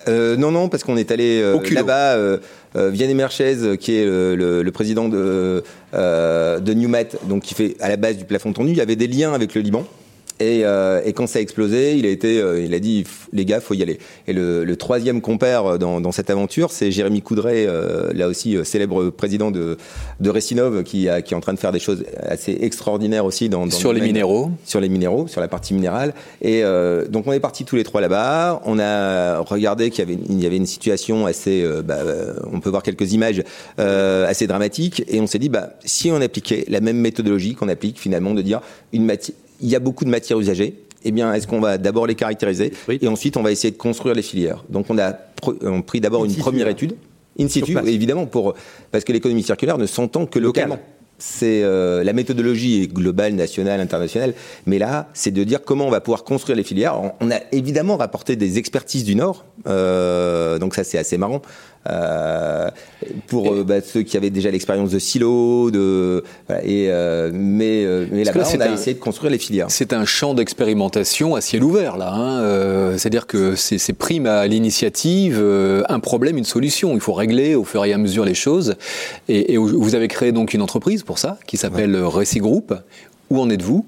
non, 0.08 0.52
non, 0.52 0.70
parce 0.70 0.84
qu'on 0.84 0.98
est 0.98 1.12
allé 1.12 1.42
là-bas. 1.72 2.18
Euh, 2.76 2.90
Vianney 2.90 3.14
Merchez, 3.14 3.78
qui 3.80 3.96
est 3.96 4.06
le, 4.06 4.72
président 4.72 5.08
de, 5.08 5.64
euh, 5.94 6.60
de 6.60 6.74
Newmet, 6.74 7.10
donc 7.26 7.44
qui 7.44 7.54
fait 7.54 7.76
à 7.80 7.90
la 7.90 7.98
base 7.98 8.18
du 8.18 8.26
plafond 8.26 8.54
tendu, 8.54 8.72
il 8.72 8.78
y 8.78 8.82
avait 8.82 8.96
des 8.96 9.08
liens 9.08 9.34
avec 9.34 9.54
le 9.54 9.62
Liban. 9.62 9.86
Euh, 10.42 11.02
et, 11.06 11.14
quand 11.14 11.28
ça 11.28 11.40
a 11.40 11.42
explosé, 11.42 11.96
il 11.96 12.06
a 12.06 12.10
été, 12.10 12.40
euh, 12.40 12.64
il 12.64 12.74
a 12.74 12.80
dit 12.80 13.06
les 13.32 13.46
gars, 13.46 13.62
faut 13.62 13.74
y 13.74 13.82
aller. 13.82 14.00
Et 14.28 14.34
le, 14.34 14.76
troisième 14.76 15.22
compère 15.22 15.78
dans, 15.78 16.12
cette 16.12 16.30
aventure, 16.30 16.72
c'est 16.72 16.92
Jérémy 16.92 17.22
Coudray, 17.22 17.66
euh, 17.68 18.12
là 18.14 18.28
aussi 18.28 18.58
célèbre 18.66 19.10
président 19.12 19.52
de, 19.52 19.78
de 20.20 20.30
Resinov, 20.30 20.84
qui, 20.84 21.08
a, 21.08 21.22
qui 21.22 21.34
est 21.34 21.38
en 21.38 21.42
train 21.42 21.54
de 21.54 21.60
faire 21.60 21.72
des 21.72 21.80
choses 21.80 22.04
assez 22.22 22.58
extraordinaires 22.62 23.26
aussi 23.26 23.50
dans, 23.50 23.70
sur 23.70 23.94
les 23.94 24.02
minéraux, 24.02 24.52
sur 24.66 24.80
les 24.80 24.90
minéraux, 24.90 25.28
sur 25.28 25.42
la 25.42 25.48
partie 25.48 25.74
minérale. 25.74 26.14
Et 26.42 26.64
donc 27.10 27.28
on 27.28 27.34
est 27.34 27.40
partis 27.40 27.66
tous 27.66 27.76
les 27.76 27.84
trois 27.84 28.02
là-bas. 28.02 28.62
On 28.66 28.80
a 28.80 29.40
regardé 29.40 29.90
qu'il 29.90 30.10
y 30.10 30.44
y 30.44 30.46
avait 30.46 30.58
une 30.58 30.66
situation 30.66 31.26
assez, 31.26 31.66
bah, 31.86 32.00
on 32.52 32.60
peut 32.60 32.70
voir 32.70 32.84
quelques 32.84 33.14
images 33.14 33.44
assez 33.78 34.48
dramatiques, 34.48 35.04
et 35.08 35.22
on 35.22 35.28
s'est 35.28 35.40
dit 35.40 35.50
bah 35.50 35.70
si 35.86 36.12
on 36.12 36.20
appliquait 36.20 36.66
la 36.68 36.82
même 36.82 36.98
méthodologie 36.98 37.56
qu'on 37.56 37.70
applique 37.70 38.00
finalement 38.00 38.34
de 38.34 38.42
dire 38.42 38.62
une 38.92 39.06
matière 39.06 39.36
il 39.64 39.70
y 39.70 39.76
a 39.76 39.80
beaucoup 39.80 40.06
de 40.06 40.10
matières 40.10 40.40
usagées. 40.40 40.76
Eh 41.06 41.12
bien, 41.12 41.34
est-ce 41.34 41.48
qu'on 41.48 41.60
va 41.60 41.78
d'abord 41.78 42.08
les 42.08 42.16
caractériser 42.16 42.72
et 42.90 43.08
ensuite 43.08 43.36
on 43.36 43.44
va 43.44 43.52
essayer 43.52 43.72
de 43.72 43.78
construire 43.78 44.16
les 44.16 44.22
filières? 44.22 44.64
Donc, 44.70 44.86
on 44.90 44.98
a 44.98 45.14
pris 45.86 46.00
d'abord 46.00 46.24
une 46.24 46.36
première 46.36 46.68
étude 46.68 46.96
in 47.40 47.48
situ, 47.48 47.76
évidemment, 47.88 48.26
pour 48.26 48.54
parce 48.92 49.04
que 49.04 49.12
l'économie 49.12 49.44
circulaire 49.44 49.78
ne 49.78 49.86
s'entend 49.86 50.26
que 50.26 50.40
localement. 50.40 50.80
C'est 51.20 51.64
euh, 51.64 52.04
la 52.04 52.12
méthodologie 52.12 52.84
est 52.84 52.88
globale, 52.88 53.34
nationale, 53.34 53.80
internationale, 53.80 54.34
mais 54.66 54.78
là, 54.78 55.10
c'est 55.14 55.32
de 55.32 55.44
dire 55.44 55.64
comment 55.64 55.88
on 55.88 55.90
va 55.90 56.02
pouvoir 56.02 56.24
construire 56.24 56.58
les 56.58 56.64
filières. 56.64 57.00
On, 57.22 57.32
a 57.32 57.38
évidemment 57.52 57.98
rapporté 57.98 58.36
des 58.36 58.58
expertises 58.58 59.06
du 59.06 59.16
Nord, 59.16 59.46
euh, 59.68 60.60
donc 60.60 60.76
ça 60.76 60.84
c'est 60.84 60.98
assez 60.98 61.18
marrant. 61.18 61.42
Euh, 61.90 62.70
pour 63.28 63.52
euh, 63.52 63.64
bah, 63.66 63.82
ceux 63.82 64.04
qui 64.04 64.16
avaient 64.16 64.30
déjà 64.30 64.50
l'expérience 64.50 64.92
de 64.92 65.00
silo, 65.00 65.70
de 65.70 66.24
et 66.64 66.88
euh, 66.90 67.30
mais, 67.34 67.86
mais 68.10 68.24
là-bas 68.24 68.46
on 68.56 68.60
a 68.62 68.72
essayé 68.72 68.94
de 68.94 69.00
construire 69.00 69.32
les 69.32 69.38
filières. 69.38 69.68
C'est 69.70 69.92
un 69.92 70.06
champ 70.06 70.34
d'expérimentation 70.34 71.36
à 71.36 71.42
ciel 71.42 71.64
ouvert 71.64 71.98
là. 71.98 72.14
Hein, 72.14 72.98
C'est-à-dire 72.98 73.28
que 73.28 73.56
c'est 73.56 73.94
prime 73.94 74.26
à 74.26 74.48
l'initiative, 74.48 75.44
un 75.90 76.00
problème, 76.00 76.38
une 76.38 76.46
solution. 76.46 76.94
Il 76.94 77.02
faut 77.02 77.14
régler 77.14 77.56
au 77.56 77.66
fur 77.66 77.84
et 77.84 77.92
à 77.92 77.98
mesure 77.98 78.24
les 78.24 78.34
choses. 78.34 78.76
Et, 79.28 79.54
et 79.54 79.58
vous 79.58 79.96
avez 79.96 80.08
créé 80.08 80.32
donc 80.32 80.54
une 80.54 80.62
entreprise 80.62 81.04
pour 81.04 81.20
ça 81.20 81.38
qui 81.48 81.58
s'appelle 81.58 81.96
ouais. 81.96 82.08
Récit 82.08 82.40
Group. 82.40 82.74
Où 83.30 83.40
en 83.40 83.50
êtes-vous? 83.50 83.86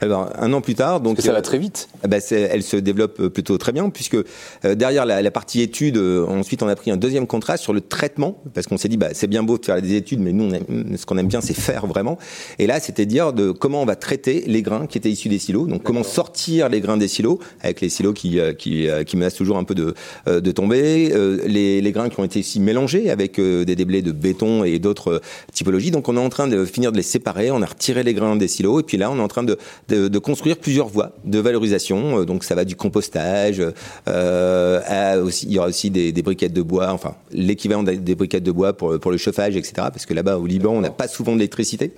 Alors, 0.00 0.30
un 0.38 0.52
an 0.52 0.60
plus 0.60 0.76
tard, 0.76 1.00
donc 1.00 1.20
ça 1.20 1.32
va 1.32 1.42
très 1.42 1.58
vite. 1.58 1.88
Eh 2.04 2.08
ben, 2.08 2.20
elle 2.30 2.62
se 2.62 2.76
développe 2.76 3.18
euh, 3.18 3.30
plutôt 3.30 3.58
très 3.58 3.72
bien 3.72 3.90
puisque 3.90 4.14
euh, 4.14 4.74
derrière 4.76 5.04
la, 5.04 5.22
la, 5.22 5.30
partie 5.32 5.60
études, 5.60 5.96
euh, 5.96 6.24
ensuite 6.24 6.62
on 6.62 6.68
a 6.68 6.76
pris 6.76 6.92
un 6.92 6.96
deuxième 6.96 7.26
contrat 7.26 7.56
sur 7.56 7.72
le 7.72 7.80
traitement 7.80 8.40
parce 8.54 8.68
qu'on 8.68 8.76
s'est 8.76 8.88
dit 8.88 8.96
bah 8.96 9.08
c'est 9.12 9.26
bien 9.26 9.42
beau 9.42 9.58
de 9.58 9.64
faire 9.64 9.82
des 9.82 9.96
études, 9.96 10.20
mais 10.20 10.32
nous 10.32 10.50
ce 10.96 11.04
qu'on 11.04 11.18
aime 11.18 11.26
bien 11.26 11.40
c'est 11.40 11.54
faire 11.54 11.86
vraiment. 11.86 12.16
Et 12.60 12.68
là 12.68 12.78
c'était 12.78 13.06
dire 13.06 13.32
de 13.32 13.50
comment 13.50 13.82
on 13.82 13.86
va 13.86 13.96
traiter 13.96 14.44
les 14.46 14.62
grains 14.62 14.86
qui 14.86 14.98
étaient 14.98 15.10
issus 15.10 15.28
des 15.28 15.40
silos, 15.40 15.66
donc 15.66 15.82
comment 15.82 16.04
sortir 16.04 16.68
les 16.68 16.80
grains 16.80 16.96
des 16.96 17.08
silos 17.08 17.40
avec 17.60 17.80
les 17.80 17.88
silos 17.88 18.12
qui 18.12 18.38
qui, 18.56 18.88
qui 19.06 19.16
menacent 19.16 19.34
toujours 19.34 19.58
un 19.58 19.64
peu 19.64 19.74
de 19.74 19.94
de 20.26 20.52
tomber, 20.52 21.12
les, 21.46 21.80
les, 21.80 21.92
grains 21.92 22.08
qui 22.08 22.20
ont 22.20 22.24
été 22.24 22.38
ici 22.38 22.60
mélangés 22.60 23.10
avec 23.10 23.40
des 23.40 23.76
déblais 23.76 24.02
de 24.02 24.12
béton 24.12 24.62
et 24.62 24.78
d'autres 24.78 25.20
typologies. 25.52 25.90
Donc 25.90 26.08
on 26.08 26.16
est 26.16 26.20
en 26.20 26.28
train 26.28 26.46
de 26.46 26.64
finir 26.64 26.92
de 26.92 26.96
les 26.96 27.02
séparer, 27.02 27.50
on 27.50 27.62
a 27.62 27.66
retiré 27.66 28.02
les 28.02 28.14
grains 28.14 28.36
des 28.36 28.48
silos 28.48 28.80
et 28.80 28.82
puis 28.84 28.96
là 28.96 29.10
on 29.10 29.18
est 29.18 29.22
en 29.22 29.28
train 29.28 29.42
de 29.42 29.58
de, 29.88 30.18
construire 30.18 30.58
plusieurs 30.58 30.88
voies 30.88 31.12
de 31.24 31.38
valorisation. 31.38 32.20
Euh, 32.20 32.24
donc 32.24 32.44
ça 32.44 32.54
va 32.54 32.64
du 32.64 32.76
compostage, 32.76 33.62
euh, 34.08 35.22
aussi, 35.22 35.46
il 35.46 35.52
y 35.52 35.58
aura 35.58 35.68
aussi 35.68 35.90
des, 35.90 36.12
briquettes 36.22 36.52
de 36.52 36.62
bois, 36.62 36.90
enfin 36.92 37.14
l'équivalent 37.30 37.82
des 37.82 38.14
briquettes 38.14 38.42
de 38.42 38.52
bois 38.52 38.72
pour, 38.72 38.98
pour 38.98 39.10
le 39.10 39.16
chauffage, 39.16 39.56
etc. 39.56 39.72
Parce 39.76 40.06
que 40.06 40.14
là-bas 40.14 40.38
au 40.38 40.46
Liban, 40.46 40.72
on 40.72 40.80
n'a 40.80 40.90
pas 40.90 41.08
souvent 41.08 41.32
d'électricité. 41.32 41.92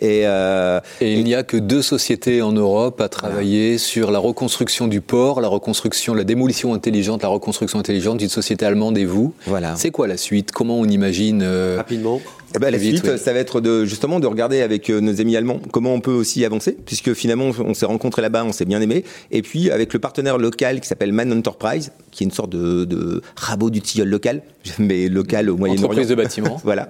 Et, 0.00 0.22
euh, 0.24 0.80
et, 1.00 1.14
il 1.14 1.24
n'y 1.24 1.34
a 1.34 1.42
que 1.42 1.56
deux 1.56 1.82
sociétés 1.82 2.42
en 2.42 2.52
Europe 2.52 3.00
à 3.00 3.08
travailler 3.08 3.78
sur 3.78 4.10
la 4.10 4.18
reconstruction 4.18 4.88
du 4.88 5.00
port, 5.00 5.40
la 5.40 5.48
reconstruction, 5.48 6.14
la 6.14 6.24
démolition 6.24 6.74
intelligente, 6.74 7.22
la 7.22 7.28
reconstruction 7.28 7.78
intelligente 7.78 8.18
d'une 8.18 8.28
société 8.28 8.64
allemande 8.64 8.96
et 8.98 9.04
vous. 9.04 9.34
Voilà. 9.46 9.74
C'est 9.76 9.90
quoi 9.90 10.06
la 10.06 10.16
suite? 10.16 10.52
Comment 10.52 10.78
on 10.78 10.86
imagine 10.86 11.44
Rapidement. 11.76 12.20
Eh 12.54 12.58
ben, 12.58 12.70
la 12.70 12.78
suite, 12.78 13.16
ça 13.16 13.32
va 13.32 13.38
être 13.38 13.60
de, 13.60 13.84
justement 13.84 14.18
de 14.18 14.26
regarder 14.26 14.60
avec 14.62 14.90
euh, 14.90 15.00
nos 15.00 15.20
amis 15.20 15.36
allemands 15.36 15.60
comment 15.72 15.94
on 15.94 16.00
peut 16.00 16.12
aussi 16.12 16.44
avancer, 16.44 16.76
puisque 16.84 17.14
finalement 17.14 17.50
on 17.58 17.74
s'est 17.74 17.86
rencontrés 17.86 18.22
là-bas, 18.22 18.44
on 18.44 18.52
s'est 18.52 18.64
bien 18.64 18.80
aimé, 18.80 19.04
et 19.30 19.42
puis 19.42 19.70
avec 19.70 19.92
le 19.92 20.00
partenaire 20.00 20.36
local 20.36 20.80
qui 20.80 20.88
s'appelle 20.88 21.12
Man 21.12 21.32
Enterprise, 21.32 21.92
qui 22.10 22.24
est 22.24 22.26
une 22.26 22.32
sorte 22.32 22.50
de, 22.50 22.84
de 22.84 23.22
rabot 23.36 23.70
du 23.70 23.80
tilleul 23.80 24.08
local, 24.08 24.42
mais 24.78 25.08
local 25.08 25.48
au 25.48 25.56
Moyen-Orient. 25.56 25.84
Entreprise 25.84 26.08
de 26.08 26.14
bâtiment. 26.16 26.60
voilà. 26.64 26.88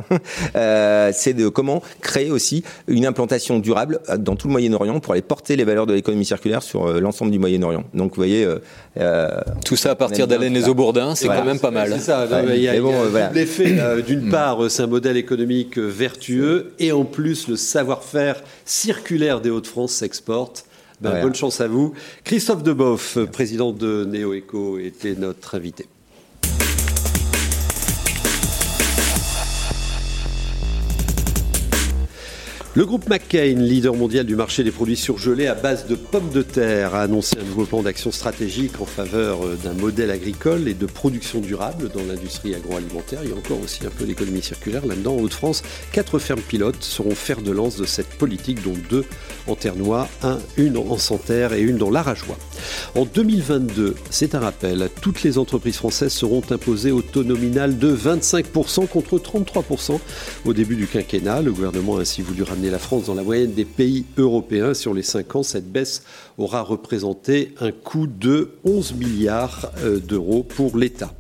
Euh, 0.57 1.11
c'est 1.13 1.35
de 1.35 1.49
comment 1.49 1.83
créer 2.01 2.31
aussi 2.31 2.65
une 2.89 3.00
implantation 3.07 3.59
durable 3.59 4.01
dans 4.19 4.37
tout 4.37 4.49
le 4.49 4.53
Moyen-Orient 4.53 5.01
pour 5.01 5.13
aller 5.13 5.23
porter 5.23 5.57
les 5.57 5.65
valeurs 5.65 5.87
de 5.87 5.95
l'économie 5.95 6.25
circulaire 6.25 6.63
sur 6.63 6.87
euh, 6.87 7.01
l'ensemble 7.01 7.31
du 7.31 7.39
Moyen-Orient. 7.39 7.85
Donc 7.95 8.11
vous 8.11 8.17
voyez. 8.17 8.47
Euh, 8.99 9.31
tout 9.65 9.77
ça 9.77 9.93
à 9.93 9.95
partir 9.95 10.27
d'Alain 10.27 10.49
les 10.51 10.63
c'est 11.15 11.27
quand 11.27 11.45
même 11.45 11.59
pas 11.59 11.71
mal. 11.71 11.93
C'est 11.93 12.01
ça. 12.01 12.27
il 12.55 12.63
y 12.63 12.69
a, 12.69 12.81
bon, 12.81 12.93
voilà. 13.11 13.31
l'effet, 13.33 13.77
d'une 14.07 14.27
mm. 14.27 14.31
part, 14.31 14.71
c'est 14.71 14.83
un 14.83 14.87
modèle 14.87 15.17
économique 15.17 15.79
vertueux 15.79 16.73
et 16.79 16.93
en 16.93 17.05
plus 17.05 17.49
le 17.49 17.57
savoir-faire 17.57 18.43
circulaire 18.65 19.41
des 19.41 19.51
Hauts-de-France 19.51 19.93
s'exporte. 19.93 20.65
Ben, 21.01 21.23
bonne 21.23 21.35
chance 21.35 21.61
à 21.61 21.69
vous. 21.69 21.95
Christophe 22.25 22.63
Deboff, 22.63 23.19
président 23.33 23.73
de 23.73 24.05
NeoEco, 24.05 24.79
était 24.79 25.15
notre 25.15 25.55
invité. 25.55 25.87
Le 32.77 32.87
groupe 32.87 33.09
McCain, 33.09 33.57
leader 33.57 33.97
mondial 33.97 34.25
du 34.25 34.37
marché 34.37 34.63
des 34.63 34.71
produits 34.71 34.95
surgelés 34.97 35.49
à 35.49 35.57
base 35.57 35.89
de 35.89 35.97
pommes 35.97 36.31
de 36.31 36.43
terre, 36.43 36.95
a 36.95 37.03
annoncé 37.03 37.37
un 37.37 37.43
nouveau 37.43 37.65
plan 37.65 37.83
d'action 37.83 38.13
stratégique 38.13 38.81
en 38.81 38.85
faveur 38.85 39.45
euh, 39.45 39.59
d'un 39.65 39.73
modèle 39.73 40.13
agricole 40.13 40.69
et 40.69 40.75
de 40.75 40.87
production 40.87 41.41
durable 41.41 41.91
dans 41.93 42.05
l'industrie 42.05 42.55
agroalimentaire. 42.55 43.23
Il 43.25 43.31
y 43.31 43.33
a 43.33 43.37
encore 43.37 43.61
aussi 43.61 43.85
un 43.85 43.91
peu 43.91 44.05
d'économie 44.05 44.41
circulaire 44.41 44.87
là-dedans. 44.87 45.17
En 45.17 45.21
Haute-France, 45.21 45.65
quatre 45.91 46.21
fermes 46.21 46.43
pilotes 46.43 46.85
seront 46.85 47.17
fer 47.17 47.43
de 47.43 47.51
lance 47.51 47.77
de 47.77 47.87
cette 47.87 48.11
politique, 48.11 48.63
dont 48.63 48.77
deux 48.89 49.05
en 49.47 49.55
Ternois, 49.55 50.09
un, 50.23 50.39
une 50.57 50.77
en 50.77 50.99
Santerre 50.99 51.53
et 51.53 51.61
une 51.61 51.77
dans 51.77 51.91
l'Arajois. 51.91 52.39
En 52.95 53.05
2022, 53.05 53.95
c'est 54.11 54.35
un 54.35 54.41
rappel, 54.41 54.89
toutes 55.01 55.23
les 55.23 55.39
entreprises 55.39 55.77
françaises 55.77 56.13
seront 56.13 56.43
imposées 56.51 56.93
au 56.93 57.03
taux 57.03 57.25
nominal 57.25 57.79
de 57.79 57.95
25% 57.95 58.87
contre 58.87 59.19
33% 59.19 59.99
au 60.45 60.53
début 60.53 60.77
du 60.77 60.87
quinquennat. 60.87 61.43
Le 61.43 61.53
gouvernement 61.53 61.97
a 61.97 62.01
ainsi 62.01 62.23
voulu 62.23 62.43
ramener 62.43 62.71
la 62.71 62.79
France 62.79 63.05
dans 63.05 63.15
la 63.15 63.23
moyenne 63.23 63.53
des 63.53 63.65
pays 63.65 64.05
européens. 64.17 64.75
Sur 64.75 64.95
les 64.95 65.03
5 65.03 65.37
ans, 65.37 65.43
cette 65.43 65.71
baisse 65.71 66.03
aura 66.39 66.63
représenté 66.63 67.55
un 67.61 67.71
coût 67.71 68.07
de 68.07 68.53
11 68.65 68.95
milliards 68.95 69.71
euh, 69.83 69.99
d'euros 69.99 70.43
pour 70.43 70.77
l'État. 70.77 71.15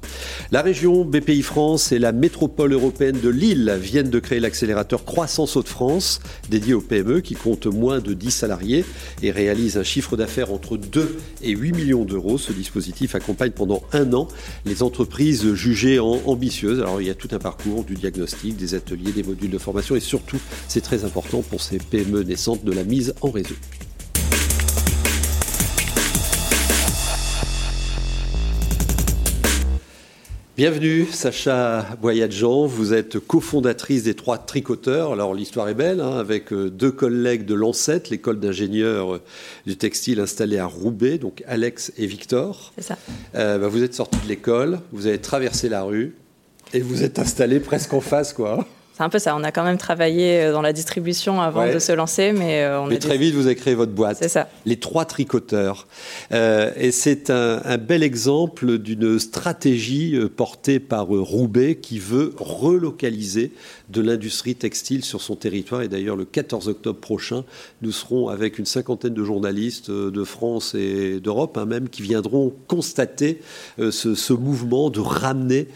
La 0.50 0.62
région 0.62 1.04
BPI 1.04 1.42
France 1.42 1.92
et 1.92 1.98
la 1.98 2.12
métropole 2.12 2.72
européenne 2.72 3.20
de 3.20 3.28
Lille 3.28 3.78
viennent 3.80 4.10
de 4.10 4.18
créer 4.18 4.40
l'accélérateur 4.40 5.04
Croissance 5.04 5.56
Hauts-de-France, 5.56 6.20
dédié 6.48 6.74
aux 6.74 6.80
PME 6.80 7.20
qui 7.20 7.34
comptent 7.34 7.66
moins 7.66 8.00
de 8.00 8.09
10 8.14 8.30
salariés 8.30 8.84
et 9.22 9.30
réalisent 9.30 9.78
un 9.78 9.82
chiffre 9.82 10.16
d'affaires 10.16 10.52
entre 10.52 10.76
2 10.76 11.18
et 11.42 11.50
8 11.50 11.72
millions 11.72 12.04
d'euros. 12.04 12.38
Ce 12.38 12.52
dispositif 12.52 13.14
accompagne 13.14 13.52
pendant 13.52 13.82
un 13.92 14.12
an 14.12 14.28
les 14.64 14.82
entreprises 14.82 15.54
jugées 15.54 15.98
ambitieuses. 15.98 16.80
Alors 16.80 17.00
il 17.00 17.06
y 17.06 17.10
a 17.10 17.14
tout 17.14 17.28
un 17.32 17.38
parcours 17.38 17.84
du 17.84 17.94
diagnostic, 17.94 18.56
des 18.56 18.74
ateliers, 18.74 19.12
des 19.12 19.22
modules 19.22 19.50
de 19.50 19.58
formation 19.58 19.96
et 19.96 20.00
surtout, 20.00 20.38
c'est 20.68 20.80
très 20.80 21.04
important, 21.04 21.42
pour 21.42 21.62
ces 21.62 21.78
PME 21.78 22.22
naissantes 22.22 22.64
de 22.64 22.72
la 22.72 22.84
mise 22.84 23.14
en 23.20 23.30
réseau. 23.30 23.54
Bienvenue, 30.60 31.06
Sacha 31.10 31.86
Boyadjan. 32.02 32.66
Vous 32.66 32.92
êtes 32.92 33.18
cofondatrice 33.18 34.02
des 34.02 34.12
Trois 34.12 34.36
Tricoteurs. 34.36 35.10
Alors, 35.14 35.32
l'histoire 35.32 35.70
est 35.70 35.74
belle, 35.74 36.02
hein, 36.02 36.18
avec 36.18 36.52
euh, 36.52 36.68
deux 36.68 36.90
collègues 36.90 37.46
de 37.46 37.54
l'ANSET, 37.54 38.10
l'école 38.10 38.38
d'ingénieurs 38.40 39.14
euh, 39.14 39.22
du 39.64 39.78
textile 39.78 40.20
installée 40.20 40.58
à 40.58 40.66
Roubaix, 40.66 41.16
donc 41.16 41.42
Alex 41.46 41.94
et 41.96 42.04
Victor. 42.04 42.74
C'est 42.76 42.84
ça. 42.84 42.98
Euh, 43.36 43.56
bah, 43.56 43.68
vous 43.68 43.82
êtes 43.82 43.94
sortis 43.94 44.18
de 44.22 44.28
l'école, 44.28 44.80
vous 44.92 45.06
avez 45.06 45.16
traversé 45.16 45.70
la 45.70 45.82
rue 45.82 46.14
et 46.74 46.80
vous 46.80 47.04
êtes 47.04 47.18
installés 47.18 47.60
presque 47.60 47.94
en 47.94 48.02
face, 48.02 48.34
quoi. 48.34 48.68
C'est 49.00 49.04
un 49.04 49.08
peu 49.08 49.18
ça. 49.18 49.34
On 49.34 49.42
a 49.44 49.50
quand 49.50 49.64
même 49.64 49.78
travaillé 49.78 50.42
euh, 50.42 50.52
dans 50.52 50.60
la 50.60 50.74
distribution 50.74 51.40
avant 51.40 51.66
de 51.66 51.78
se 51.78 51.90
lancer, 51.90 52.32
mais 52.32 52.64
euh, 52.64 52.82
on 52.82 52.86
mais 52.86 52.98
très 52.98 53.16
vite, 53.16 53.34
vous 53.34 53.46
avez 53.46 53.54
créé 53.54 53.74
votre 53.74 53.92
boîte. 53.92 54.18
C'est 54.20 54.28
ça. 54.28 54.50
Les 54.66 54.76
trois 54.76 55.06
tricoteurs. 55.06 55.86
Euh, 56.32 56.70
et 56.76 56.92
c'est 56.92 57.30
un, 57.30 57.78
bel 57.78 58.02
exemple 58.02 58.76
d'une 58.76 59.18
stratégie 59.18 60.20
portée 60.36 60.80
par 60.80 61.06
Roubaix 61.06 61.76
qui 61.76 61.98
veut 61.98 62.34
relocaliser 62.36 63.52
de 63.88 64.02
l'industrie 64.02 64.54
textile 64.54 65.02
sur 65.02 65.22
son 65.22 65.34
territoire. 65.34 65.80
Et 65.80 65.88
d'ailleurs, 65.88 66.16
le 66.16 66.26
14 66.26 66.68
octobre 66.68 67.00
prochain, 67.00 67.44
nous 67.80 67.92
serons 67.92 68.28
avec 68.28 68.58
une 68.58 68.66
cinquantaine 68.66 69.14
de 69.14 69.24
journalistes 69.24 69.90
de 69.90 70.24
France 70.24 70.74
et 70.74 71.20
d'Europe, 71.20 71.56
hein, 71.56 71.64
même, 71.64 71.88
qui 71.88 72.02
viendront 72.02 72.52
constater 72.66 73.40
ce, 73.78 74.14
ce, 74.14 74.32
mouvement 74.34 74.90
de 74.90 75.00
ramener 75.00 75.68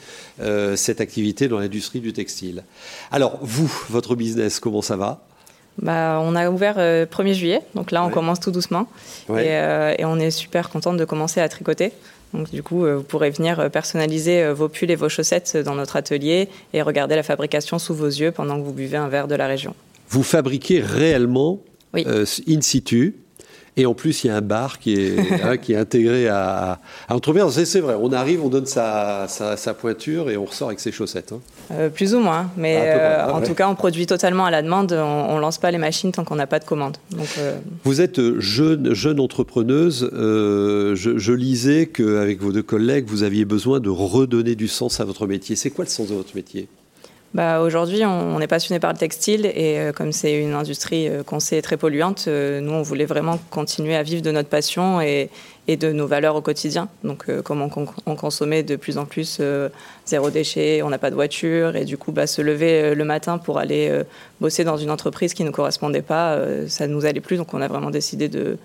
cette 0.77 1.01
activité 1.01 1.49
dans 1.49 1.59
l'industrie 1.59 2.01
du 2.01 2.13
textile. 2.13 2.65
Alors, 3.15 3.39
vous, 3.43 3.73
votre 3.91 4.17
business, 4.17 4.59
comment 4.59 4.83
ça 4.83 4.97
va? 4.97 5.21
Bah, 5.79 6.21
on 6.21 6.35
a 6.35 6.51
ouvert 6.51 6.75
le 6.79 7.05
euh, 7.05 7.07
1er 7.07 7.33
juillet, 7.33 7.61
donc 7.77 7.93
là 7.93 8.05
on 8.05 8.11
commence 8.11 8.41
tout 8.41 8.51
doucement. 8.51 8.89
Euh, 9.31 9.95
et, 9.97 10.05
on 10.05 10.19
est 10.19 10.33
super 10.33 10.69
contente 10.69 10.97
de 10.97 11.05
commencer 11.05 11.41
à 11.41 11.49
tricoter. 11.49 11.93
Donc 12.33 12.51
du 12.51 12.65
coup, 12.65 12.85
euh, 12.85 12.97
vous 12.97 13.03
pourrez 13.05 13.31
venir 13.31 13.71
personnaliser 13.71 14.51
vos 14.51 14.69
pulls 14.69 14.91
et 14.91 14.97
vos 14.97 15.09
chaussettes 15.09 15.57
dans 15.57 15.77
notre 15.77 15.95
atelier 15.95 16.49
et 16.73 16.83
regarder 16.83 17.15
la 17.15 17.23
fabrication 17.23 17.79
sous 17.79 17.95
vos 17.95 18.09
yeux 18.09 18.33
pendant 18.33 18.59
que 18.59 18.65
vous 18.65 18.73
buvez 18.73 18.97
un 18.97 19.07
verre 19.07 19.29
de 19.29 19.37
la 19.37 19.47
région. 19.47 19.77
Vous 20.09 20.25
fabriquez 20.25 20.81
réellement 20.81 21.61
in 21.95 22.61
situ 22.63 23.15
et 23.77 23.87
en 23.87 23.95
plus, 23.95 24.23
il 24.23 24.29
y 24.29 24.31
a 24.31 24.37
un 24.37 24.41
bar 24.41 24.79
qui 24.79 24.95
est, 24.95 25.17
hein, 25.45 25.57
qui 25.57 25.73
est 25.73 25.77
intégré 25.77 26.29
à, 26.29 26.81
à 27.09 27.17
C'est 27.51 27.81
vrai, 27.81 27.97
on 27.99 28.13
arrive, 28.13 28.45
on 28.45 28.49
donne 28.49 28.67
sa, 28.67 29.27
sa, 29.29 29.75
pointure 29.75 30.31
et 30.31 30.37
on 30.37 30.45
ressort 30.45 30.69
avec 30.69 30.81
ses 30.81 30.93
chaussettes. 30.93 31.33
Hein. 31.33 31.41
Euh, 31.73 31.89
plus 31.89 32.15
ou 32.15 32.21
moins, 32.21 32.51
mais 32.57 32.77
euh, 32.81 33.33
en 33.33 33.43
tout 33.43 33.55
cas, 33.55 33.69
on 33.69 33.75
produit 33.75 34.07
totalement 34.07 34.45
à 34.45 34.51
la 34.51 34.63
demande. 34.63 34.93
On 34.93 35.37
ne 35.37 35.41
lance 35.41 35.59
pas 35.59 35.71
les 35.71 35.79
machines 35.79 36.13
tant 36.13 36.25
qu'on 36.25 36.37
n'a 36.37 36.47
pas 36.47 36.61
de 36.61 36.65
commande. 36.65 36.99
Donc, 37.11 37.29
euh, 37.39 37.57
Vous 37.83 38.01
êtes 38.01 38.39
jeune, 38.39 38.95
jeune 38.95 39.19
entrepreneuse. 39.19 40.09
je, 40.13 40.95
je, 41.17 41.33
lisais 41.33 41.87
qu'avec 41.87 42.41
vos 42.41 42.53
deux 42.53 42.63
collègues, 42.63 43.07
vous 43.09 43.25
aviez 43.25 43.45
besoin 43.45 43.81
de 43.81 43.91
redonner 43.91 44.55
du 44.55 44.69
sens 44.69 45.01
à 45.01 45.05
votre 45.05 45.27
métier. 45.27 45.57
C'est 45.57 45.71
quoi 45.71 45.85
le 45.85 45.91
sens 45.91 46.09
de 46.09 46.15
votre 46.15 46.37
métier? 46.37 46.69
Bah, 47.35 47.61
Aujourd'hui, 47.61 48.05
on, 48.05 48.41
est 48.41 48.47
passionné 48.47 48.79
par 48.79 48.93
le 48.93 48.99
textile 48.99 49.45
et 49.47 49.81
euh, 49.81 49.93
comme 49.93 50.13
c'est 50.13 50.41
une 50.41 50.55
industrie 50.55 51.09
euh, 51.09 51.25
qu'on 51.25 51.41
sait 51.41 51.61
très 51.63 51.77
polluante, 51.77 52.27
euh, 52.29 52.61
nous, 52.61 52.73
on 52.73 52.83
voulait 52.83 53.07
vraiment 53.07 53.41
continuer 53.51 53.97
à 53.97 54.05
vivre 54.05 54.23
de 54.23 54.31
notre 54.31 54.49
passion 54.49 55.01
et, 55.01 55.31
de 55.67 55.91
nos 55.93 56.07
valeurs 56.07 56.37
au 56.37 56.43
quotidien. 56.43 56.89
Donc, 57.03 57.25
comment 57.43 57.71
on, 58.07 58.15
consommait 58.17 58.63
de 58.63 58.77
plus 58.77 58.99
en 58.99 59.07
plus 59.07 59.41
zéro 60.05 60.29
déchet, 60.29 60.83
on 60.83 60.91
n'a 60.91 60.99
pas 60.99 61.09
de 61.09 61.15
voiture 61.15 61.75
et 61.75 61.87
du 61.87 61.97
coup, 61.97 62.13
bah, 62.13 62.27
se 62.27 62.43
lever 62.43 62.95
le 62.95 63.05
matin 63.07 63.39
pour 63.39 63.59
aller 63.59 63.91
bosser 64.43 64.63
dans 64.65 64.77
une 64.77 64.91
entreprise 64.91 65.33
qui 65.33 65.43
ne 65.43 65.49
correspondait 65.49 66.03
pas, 66.03 66.39
ça 66.69 66.87
ne 66.87 66.93
nous 66.93 67.07
allait 67.07 67.23
plus. 67.23 67.39
Donc, 67.39 67.55
on 67.55 67.63
a 67.63 67.69
vraiment 67.69 67.91
décidé 67.91 68.29
de, 68.29 68.59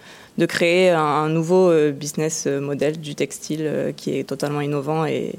créer 0.46 0.90
un, 0.90 1.30
nouveau 1.30 1.72
business 1.94 2.48
model 2.48 3.00
du 3.00 3.16
textile 3.16 3.94
qui 3.96 4.20
est 4.20 4.26
totalement 4.26 4.60
innovant 4.60 5.06
et 5.06 5.36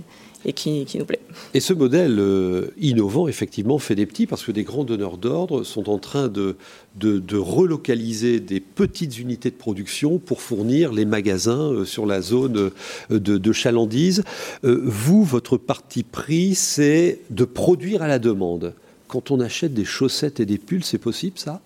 qui, 0.55 0.87
nous 0.95 1.05
plaît. 1.05 1.21
Et 1.55 1.61
ce 1.61 1.73
modèle 1.73 2.19
euh, 2.19 2.69
innovant, 2.79 3.29
effectivement, 3.29 3.79
fait 3.79 3.95
des 3.95 4.07
petits 4.07 4.27
parce 4.27 4.43
que 4.43 4.53
des 4.53 4.65
grands 4.65 4.85
donneurs 4.85 5.19
d'ordre 5.19 5.65
sont 5.65 5.89
en 5.91 5.99
train 5.99 6.29
de, 6.29 6.57
de, 6.97 7.37
relocaliser 7.37 8.41
des 8.41 8.61
petites 8.61 9.19
unités 9.19 9.51
de 9.51 9.57
production 9.57 10.19
pour 10.19 10.41
fournir 10.41 10.93
les 10.93 11.05
magasins 11.05 11.73
euh, 11.73 11.85
sur 11.85 12.07
la 12.07 12.23
zone 12.23 12.57
euh, 12.57 12.71
de, 13.11 13.39
de 13.39 13.53
chalandise. 13.53 14.23
vous, 14.63 15.25
votre 15.25 15.57
parti 15.57 16.03
pris, 16.03 16.55
c'est 16.55 17.21
de 17.31 17.45
produire 17.45 18.03
à 18.03 18.09
la 18.09 18.19
demande. 18.19 18.75
Quand 19.09 19.31
on 19.31 19.41
achète 19.41 19.75
des 19.75 19.85
chaussettes 19.85 20.41
et 20.41 20.47
des 20.47 20.59
pulls, 20.59 20.85
c'est 20.85 20.99
possible 20.99 21.39
ça? 21.39 21.61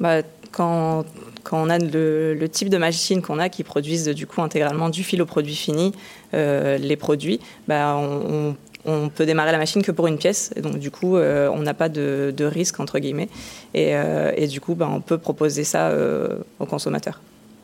Bah, 0.00 0.22
quand, 0.50 1.04
quand, 1.42 1.62
on 1.62 1.68
a 1.68 1.78
le, 1.78 2.46
type 2.50 2.68
de 2.68 2.78
machine 2.78 3.22
qu'on 3.22 3.38
a 3.38 3.48
qui 3.48 3.64
produisent 3.64 4.08
du 4.08 4.26
coup 4.26 4.42
intégralement 4.42 4.88
du 4.88 5.02
fil 5.02 5.20
au 5.20 5.26
produit 5.26 5.54
fini, 5.54 5.92
les 6.34 6.96
produits, 6.96 7.40
bah, 7.68 7.96
on, 7.96 8.54
peut 9.08 9.24
démarrer 9.24 9.52
la 9.52 9.58
machine 9.58 9.82
que 9.82 9.92
pour 9.92 10.06
une 10.06 10.18
pièce. 10.18 10.52
Et 10.56 10.60
donc 10.60 10.78
du 10.78 10.90
coup, 10.90 11.16
euh, 11.16 11.48
on 11.52 11.62
n'a 11.62 11.74
pas 11.74 11.88
de, 11.88 12.34
risque 12.44 12.80
entre 12.80 12.98
guillemets. 12.98 13.28
Et, 13.72 13.96
euh, 13.96 14.46
du 14.46 14.60
coup, 14.60 14.74
bah, 14.74 14.88
on 14.90 15.00
peut 15.00 15.18
proposer 15.18 15.64
ça 15.64 15.92
aux 16.58 16.66
consommateurs. 16.66 17.20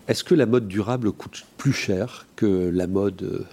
Est-ce 0.09 0.25
que 0.25 0.35
la 0.35 0.47
mode 0.47 0.67
durable 0.67 1.13
coûte 1.13 1.45
plus 1.57 1.73
cher 1.73 2.27
que 2.37 2.71
la 2.73 2.87
mode 2.87 3.47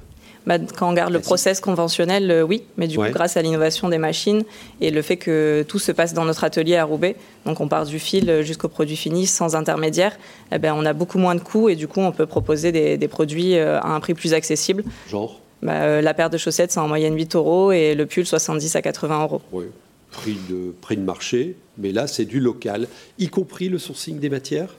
bah, 0.47 0.59
quand 0.59 0.87
on 0.87 0.91
regarde 0.91 1.11
le 1.11 1.19
process 1.19 1.59
conventionnel, 1.59 2.31
euh, 2.31 2.41
oui, 2.41 2.63
mais 2.77 2.87
du 2.87 2.97
coup, 2.97 3.03
grâce 3.11 3.35
à 3.35 3.41
l'innovation 3.41 3.89
des 3.89 3.97
machines 3.97 4.45
et 4.79 4.91
le 4.91 5.01
fait 5.01 5.17
que 5.17 5.65
tout 5.67 5.77
se 5.77 5.91
passe 5.91 6.13
dans 6.13 6.23
notre 6.23 6.45
atelier 6.45 6.77
à 6.77 6.85
Roubaix, 6.85 7.17
donc 7.45 7.59
on 7.59 7.67
part 7.67 7.85
du 7.85 7.99
fil 7.99 8.43
jusqu'au 8.43 8.69
produit 8.69 8.95
fini 8.95 9.27
sans 9.27 9.57
intermédiaire, 9.57 10.17
eh 10.53 10.57
ben, 10.57 10.73
on 10.73 10.85
a 10.85 10.93
beaucoup 10.93 11.17
moins 11.17 11.35
de 11.35 11.41
coûts 11.41 11.67
et 11.67 11.75
du 11.75 11.89
coup, 11.89 11.99
on 11.99 12.13
peut 12.13 12.25
proposer 12.25 12.71
des, 12.71 13.07
produits 13.09 13.57
euh, 13.57 13.81
à 13.81 13.89
un 13.89 13.99
prix 13.99 14.13
plus 14.13 14.33
accessible. 14.33 14.85
Genre 15.09 15.41
bah, 15.61 15.81
euh, 15.81 16.01
La 16.01 16.13
paire 16.13 16.29
de 16.29 16.37
chaussettes, 16.37 16.71
c'est 16.71 16.79
en 16.79 16.87
moyenne 16.87 17.13
8 17.17 17.35
euros 17.35 17.73
et 17.73 17.93
le 17.93 18.05
pull, 18.05 18.25
70 18.25 18.73
à 18.77 18.81
80 18.81 19.23
euros. 19.23 19.41
Oui, 19.51 19.65
prix 20.11 20.37
de, 20.49 20.73
prix 20.79 20.95
de 20.95 21.03
marché, 21.03 21.57
mais 21.77 21.91
là, 21.91 22.07
c'est 22.07 22.23
du 22.23 22.39
local, 22.39 22.87
y 23.19 23.27
compris 23.27 23.67
le 23.67 23.79
sourcing 23.79 24.17
des 24.19 24.29
matières? 24.29 24.69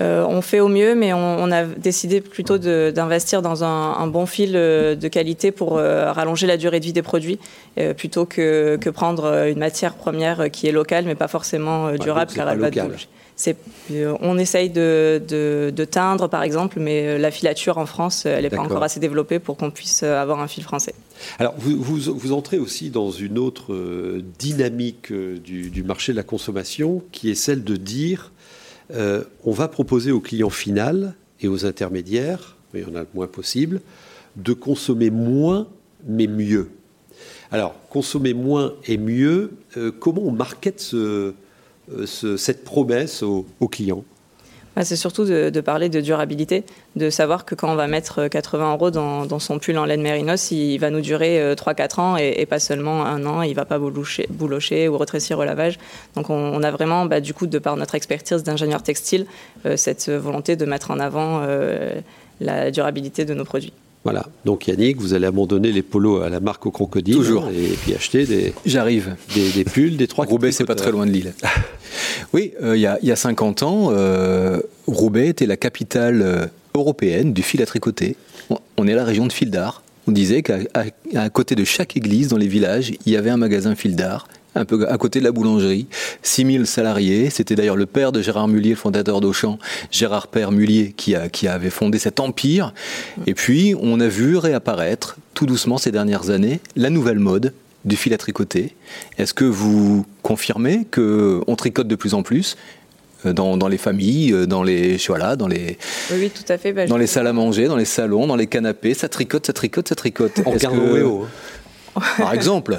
Euh, 0.00 0.26
on 0.28 0.42
fait 0.42 0.60
au 0.60 0.68
mieux, 0.68 0.94
mais 0.94 1.12
on, 1.12 1.50
a 1.52 1.64
décidé 1.64 2.20
plutôt 2.20 2.58
d'investir 2.58 3.42
dans 3.42 3.62
un, 3.62 4.06
bon 4.08 4.26
fil 4.26 4.52
euh, 4.54 4.94
de 4.96 5.08
qualité 5.08 5.52
pour 5.52 5.78
euh, 5.78 6.12
rallonger 6.12 6.46
la 6.46 6.56
durée 6.56 6.80
de 6.80 6.84
vie 6.84 6.92
des 6.92 7.02
produits, 7.02 7.38
plutôt 7.96 8.26
que, 8.26 8.78
prendre 8.90 9.48
une 9.48 9.58
matière 9.58 9.94
première 9.94 10.50
qui 10.50 10.66
est 10.66 10.72
locale, 10.72 11.04
mais 11.04 11.14
pas 11.14 11.28
forcément 11.28 11.92
durable, 11.92 12.32
car 12.34 12.48
elle 12.48 12.58
va 12.58 12.70
on 14.20 14.38
essaye 14.38 14.70
de, 14.70 15.72
teindre, 15.90 16.28
par 16.28 16.42
exemple, 16.42 16.78
mais 16.78 17.18
la 17.18 17.30
filature 17.30 17.78
en 17.78 17.86
France, 17.86 18.26
elle 18.26 18.42
n'est 18.42 18.50
pas 18.50 18.60
encore 18.60 18.82
assez 18.82 19.00
développée 19.00 19.38
pour 19.38 19.56
qu'on 19.56 19.70
puisse 19.70 20.02
avoir 20.02 20.40
un 20.40 20.48
fil 20.48 20.62
français. 20.62 20.94
Alors, 21.38 21.54
vous, 21.58 22.32
entrez 22.32 22.58
aussi 22.58 22.90
dans 22.90 23.10
une 23.10 23.38
autre 23.38 23.74
dynamique 24.38 25.12
du, 25.12 25.82
marché 25.82 26.12
de 26.12 26.16
la 26.16 26.22
consommation, 26.22 27.02
qui 27.10 27.30
est 27.30 27.34
celle 27.34 27.64
de 27.64 27.76
dire 27.76 28.32
euh, 28.92 29.24
on 29.44 29.52
va 29.52 29.68
proposer 29.68 30.12
au 30.12 30.20
client 30.20 30.50
final 30.50 31.14
et 31.40 31.48
aux 31.48 31.66
intermédiaires, 31.66 32.56
il 32.74 32.80
y 32.80 32.84
en 32.84 32.94
a 32.94 33.00
le 33.00 33.08
moins 33.14 33.26
possible, 33.26 33.80
de 34.36 34.52
consommer 34.52 35.10
moins 35.10 35.68
mais 36.06 36.26
mieux. 36.26 36.70
Alors, 37.50 37.74
consommer 37.88 38.34
moins 38.34 38.74
et 38.86 38.98
mieux, 38.98 39.52
euh, 39.76 39.90
comment 39.90 40.22
on 40.22 40.32
market 40.32 40.90
euh, 40.92 41.32
cette 42.06 42.64
promesse 42.64 43.22
aux 43.22 43.68
clients 43.70 44.04
bah, 44.04 44.13
c'est 44.82 44.96
surtout 44.96 45.24
de, 45.24 45.60
parler 45.60 45.88
de 45.88 46.00
durabilité, 46.00 46.64
de 46.96 47.10
savoir 47.10 47.44
que 47.44 47.54
quand 47.54 47.70
on 47.70 47.76
va 47.76 47.86
mettre 47.86 48.26
80 48.26 48.72
euros 48.72 48.90
dans, 48.90 49.38
son 49.38 49.58
pull 49.58 49.78
en 49.78 49.84
laine 49.84 50.02
mérinos, 50.02 50.50
il 50.50 50.78
va 50.78 50.90
nous 50.90 51.00
durer 51.00 51.54
3-4 51.54 51.80
euh, 52.00 52.02
ans 52.02 52.16
et, 52.16 52.46
pas 52.46 52.58
seulement 52.58 53.04
un 53.04 53.24
an, 53.26 53.42
il 53.42 53.50
ne 53.50 53.54
va 53.54 53.64
pas 53.64 53.78
boulocher, 53.78 54.26
boulocher 54.30 54.88
ou 54.88 54.98
rétrécir 54.98 55.38
au 55.38 55.44
lavage. 55.44 55.78
Donc 56.16 56.30
on, 56.30 56.62
a 56.62 56.70
vraiment, 56.70 57.06
bah, 57.06 57.20
du 57.20 57.34
coup, 57.34 57.46
de 57.46 57.58
par 57.58 57.76
notre 57.76 57.94
expertise 57.94 58.42
d'ingénieur 58.42 58.82
textile, 58.82 59.26
euh, 59.66 59.76
cette 59.76 60.10
volonté 60.10 60.56
de 60.56 60.64
mettre 60.64 60.90
en 60.90 60.98
avant 60.98 61.42
euh, 61.42 61.92
la 62.40 62.70
durabilité 62.70 63.24
de 63.24 63.34
nos 63.34 63.44
produits. 63.44 63.72
Voilà. 64.04 64.26
Donc 64.44 64.68
Yannick, 64.68 65.00
vous 65.00 65.14
allez 65.14 65.26
abandonner 65.26 65.72
les 65.72 65.82
polos 65.82 66.22
à 66.22 66.28
la 66.28 66.38
marque 66.38 66.66
au 66.66 66.70
crocodile. 66.70 67.14
Toujours. 67.14 67.48
Et 67.48 67.74
puis 67.82 67.94
acheter 67.94 68.26
des. 68.26 68.52
J'arrive. 68.66 69.16
Des, 69.34 69.64
pulls, 69.64 69.96
des 69.96 70.06
trois. 70.06 70.26
Roubaix, 70.26 70.52
c'est 70.52 70.66
pas 70.66 70.74
très 70.74 70.92
loin 70.92 71.06
de 71.06 71.10
Lille. 71.10 71.32
oui, 72.34 72.52
euh, 72.64 72.76
il 72.76 72.80
y, 72.80 73.12
a, 73.12 73.16
50 73.16 73.62
ans, 73.62 73.90
euh, 73.92 74.58
Roubaix 74.88 75.28
était 75.28 75.46
la 75.46 75.56
capitale 75.56 76.20
euh, 76.20 76.46
européenne 76.74 77.32
du 77.32 77.42
fil 77.42 77.62
à 77.62 77.66
tricoter. 77.66 78.16
On 78.76 78.88
est 78.88 78.94
la 78.94 79.04
région 79.04 79.26
de 79.26 79.32
fil 79.32 79.52
d'art. 79.52 79.84
On 80.08 80.12
disait 80.12 80.42
qu'à 80.42 81.30
côté 81.32 81.54
de 81.54 81.62
chaque 81.62 81.96
église 81.96 82.26
dans 82.26 82.36
les 82.36 82.48
villages, 82.48 82.92
il 83.06 83.12
y 83.12 83.16
avait 83.16 83.30
un 83.30 83.36
magasin 83.36 83.76
fil 83.76 83.94
d'art 83.94 84.26
un 84.56 84.64
peu 84.64 84.88
à 84.88 84.98
côté 84.98 85.20
de 85.20 85.24
la 85.24 85.32
boulangerie. 85.32 85.86
6000 86.22 86.66
salariés. 86.66 87.30
C'était 87.30 87.54
d'ailleurs 87.54 87.76
le 87.76 87.86
père 87.86 88.10
de 88.10 88.20
Gérard 88.20 88.48
Mullier, 88.48 88.74
fondateur 88.74 89.20
d'Auchan, 89.20 89.58
Gérard 89.90 90.28
Père 90.28 90.52
Mullier, 90.52 90.92
qui, 90.96 91.14
a, 91.14 91.28
qui 91.28 91.48
avait 91.48 91.70
fondé 91.70 91.98
cet 91.98 92.20
empire. 92.20 92.72
Et 93.26 93.34
puis, 93.34 93.74
on 93.80 94.00
a 94.00 94.08
vu 94.08 94.36
réapparaître, 94.36 95.16
tout 95.34 95.46
doucement 95.46 95.78
ces 95.78 95.90
dernières 95.90 96.30
années, 96.30 96.60
la 96.76 96.90
nouvelle 96.90 97.18
mode 97.18 97.52
du 97.84 97.96
fil 97.96 98.14
à 98.14 98.18
tricoter. 98.18 98.74
Est-ce 99.18 99.34
que 99.34 99.44
vous 99.44 100.06
confirmez 100.22 100.86
qu'on 100.90 101.56
tricote 101.56 101.88
de 101.88 101.96
plus 101.96 102.14
en 102.14 102.22
plus 102.22 102.56
euh, 103.26 103.32
dans, 103.32 103.56
dans, 103.56 103.68
les 103.68 103.78
familles, 103.78 104.32
euh, 104.32 104.46
dans 104.46 104.62
les 104.62 104.96
voilà, 105.06 105.36
dans 105.36 105.48
les 105.48 105.78
oui, 106.12 106.30
tout 106.30 106.50
à 106.52 106.58
fait. 106.58 106.72
Bah, 106.72 106.86
dans 106.86 106.96
les 106.96 107.06
salles 107.06 107.26
à 107.26 107.32
manger, 107.32 107.66
dans 107.66 107.76
les 107.76 107.84
salons, 107.84 108.26
dans 108.26 108.36
les 108.36 108.46
canapés, 108.46 108.94
ça 108.94 109.08
tricote, 109.08 109.46
ça 109.46 109.52
tricote, 109.52 109.88
ça 109.88 109.94
tricote. 109.94 110.40
En 110.44 110.52
Par 112.18 112.34
exemple. 112.34 112.78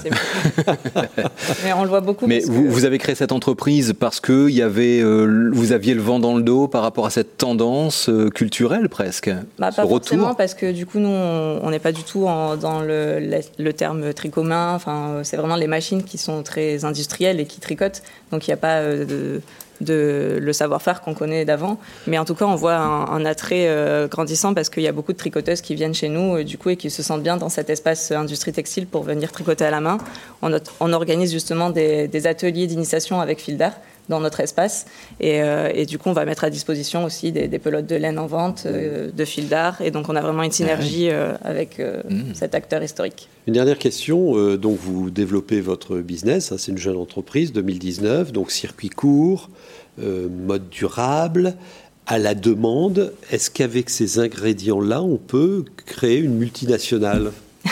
mais 1.63 1.73
on 1.73 1.83
le 1.83 1.89
voit 1.89 2.01
beaucoup. 2.01 2.27
Mais 2.27 2.41
vous, 2.41 2.85
avez 2.85 2.97
créé 2.97 3.15
cette 3.15 3.31
entreprise 3.31 3.93
parce 3.97 4.19
que 4.19 4.49
y 4.49 4.61
avait, 4.61 5.01
euh, 5.01 5.49
vous 5.53 5.71
aviez 5.71 5.93
le 5.93 6.01
vent 6.01 6.19
dans 6.19 6.35
le 6.35 6.43
dos 6.43 6.67
par 6.67 6.81
rapport 6.81 7.05
à 7.05 7.09
cette 7.09 7.37
tendance 7.37 8.09
euh, 8.09 8.29
culturelle 8.29 8.89
presque. 8.89 9.29
Bah, 9.57 9.71
pas 9.71 9.87
forcément 9.87 10.33
parce 10.35 10.53
que 10.53 10.71
du 10.71 10.85
coup 10.85 10.99
nous 10.99 11.09
on 11.09 11.69
n'est 11.69 11.79
pas 11.79 11.91
du 11.91 12.03
tout 12.03 12.25
dans 12.25 12.81
le, 12.81 13.41
le, 13.57 13.73
terme 13.73 14.13
tricot-main. 14.13 14.73
Enfin, 14.75 15.21
c'est 15.23 15.37
vraiment 15.37 15.55
les 15.55 15.67
machines 15.67 16.03
qui 16.03 16.17
sont 16.17 16.43
très 16.43 16.83
industrielles 16.85 17.39
et 17.39 17.45
qui 17.45 17.59
tricotent. 17.59 18.03
Donc 18.31 18.47
il 18.47 18.49
n'y 18.49 18.55
a 18.55 18.57
pas 18.57 18.81
de 18.81 19.41
de 19.81 20.37
le 20.41 20.53
savoir-faire 20.53 21.01
qu'on 21.01 21.13
connaît 21.13 21.45
d'avant. 21.45 21.79
Mais 22.07 22.17
en 22.17 22.25
tout 22.25 22.35
cas, 22.35 22.45
on 22.45 22.55
voit 22.55 22.75
un, 22.75 23.25
attrait 23.25 23.67
euh, 23.67 24.07
grandissant 24.07 24.53
parce 24.53 24.69
qu'il 24.69 24.83
y 24.83 24.87
a 24.87 24.91
beaucoup 24.91 25.13
de 25.13 25.17
tricoteuses 25.17 25.61
qui 25.61 25.75
viennent 25.75 25.93
chez 25.93 26.09
nous, 26.09 26.37
euh, 26.37 26.43
du 26.43 26.57
coup, 26.57 26.69
et 26.69 26.77
qui 26.77 26.89
se 26.89 27.03
sentent 27.03 27.23
bien 27.23 27.37
dans 27.37 27.49
cet 27.49 27.69
espace 27.69 28.11
euh, 28.11 28.17
industrie 28.17 28.53
textile 28.53 28.87
pour 28.87 29.03
venir 29.03 29.31
tricoter 29.31 29.65
à 29.65 29.71
la 29.71 29.81
main. 29.81 29.97
On, 30.41 30.93
organise 30.93 31.31
justement 31.31 31.69
des, 31.69 32.27
ateliers 32.27 32.67
d'initiation 32.67 33.19
avec 33.19 33.41
fil 33.41 33.57
d'art 33.57 33.73
dans 34.09 34.19
notre 34.19 34.39
espace. 34.39 34.85
Et, 35.19 35.85
du 35.85 35.97
coup, 35.97 36.09
on 36.09 36.13
va 36.13 36.25
mettre 36.25 36.43
à 36.43 36.49
disposition 36.49 37.03
aussi 37.03 37.31
des, 37.31 37.59
pelotes 37.59 37.87
de 37.87 37.95
laine 37.95 38.19
en 38.19 38.27
vente, 38.27 38.67
de 38.67 39.25
fil 39.25 39.47
d'art. 39.47 39.81
Et 39.81 39.91
donc, 39.91 40.09
on 40.09 40.15
a 40.15 40.21
vraiment 40.21 40.43
une 40.43 40.51
synergie 40.51 41.09
avec 41.09 41.79
mmh. 41.79 42.33
cet 42.33 42.55
acteur 42.55 42.83
historique. 42.83 43.29
Une 43.47 43.53
dernière 43.53 43.77
question. 43.77 44.55
donc, 44.57 44.77
vous 44.79 45.09
développez 45.09 45.61
votre 45.61 45.97
business. 45.97 46.51
Hein, 46.51 46.55
c'est 46.57 46.71
une 46.71 46.77
jeune 46.77 46.97
entreprise, 46.97 47.53
2019, 47.53 48.31
donc 48.31 48.51
circuit 48.51 48.89
court, 48.89 49.49
euh, 50.01 50.27
mode 50.29 50.69
durable, 50.69 51.55
à 52.05 52.17
la 52.17 52.35
demande. 52.35 53.13
Est-ce 53.31 53.49
qu'avec 53.49 53.89
ces 53.89 54.19
ingrédients-là, 54.19 55.01
on 55.01 55.17
peut 55.17 55.65
créer 55.85 56.17
une 56.17 56.35
multinationale? 56.35 57.31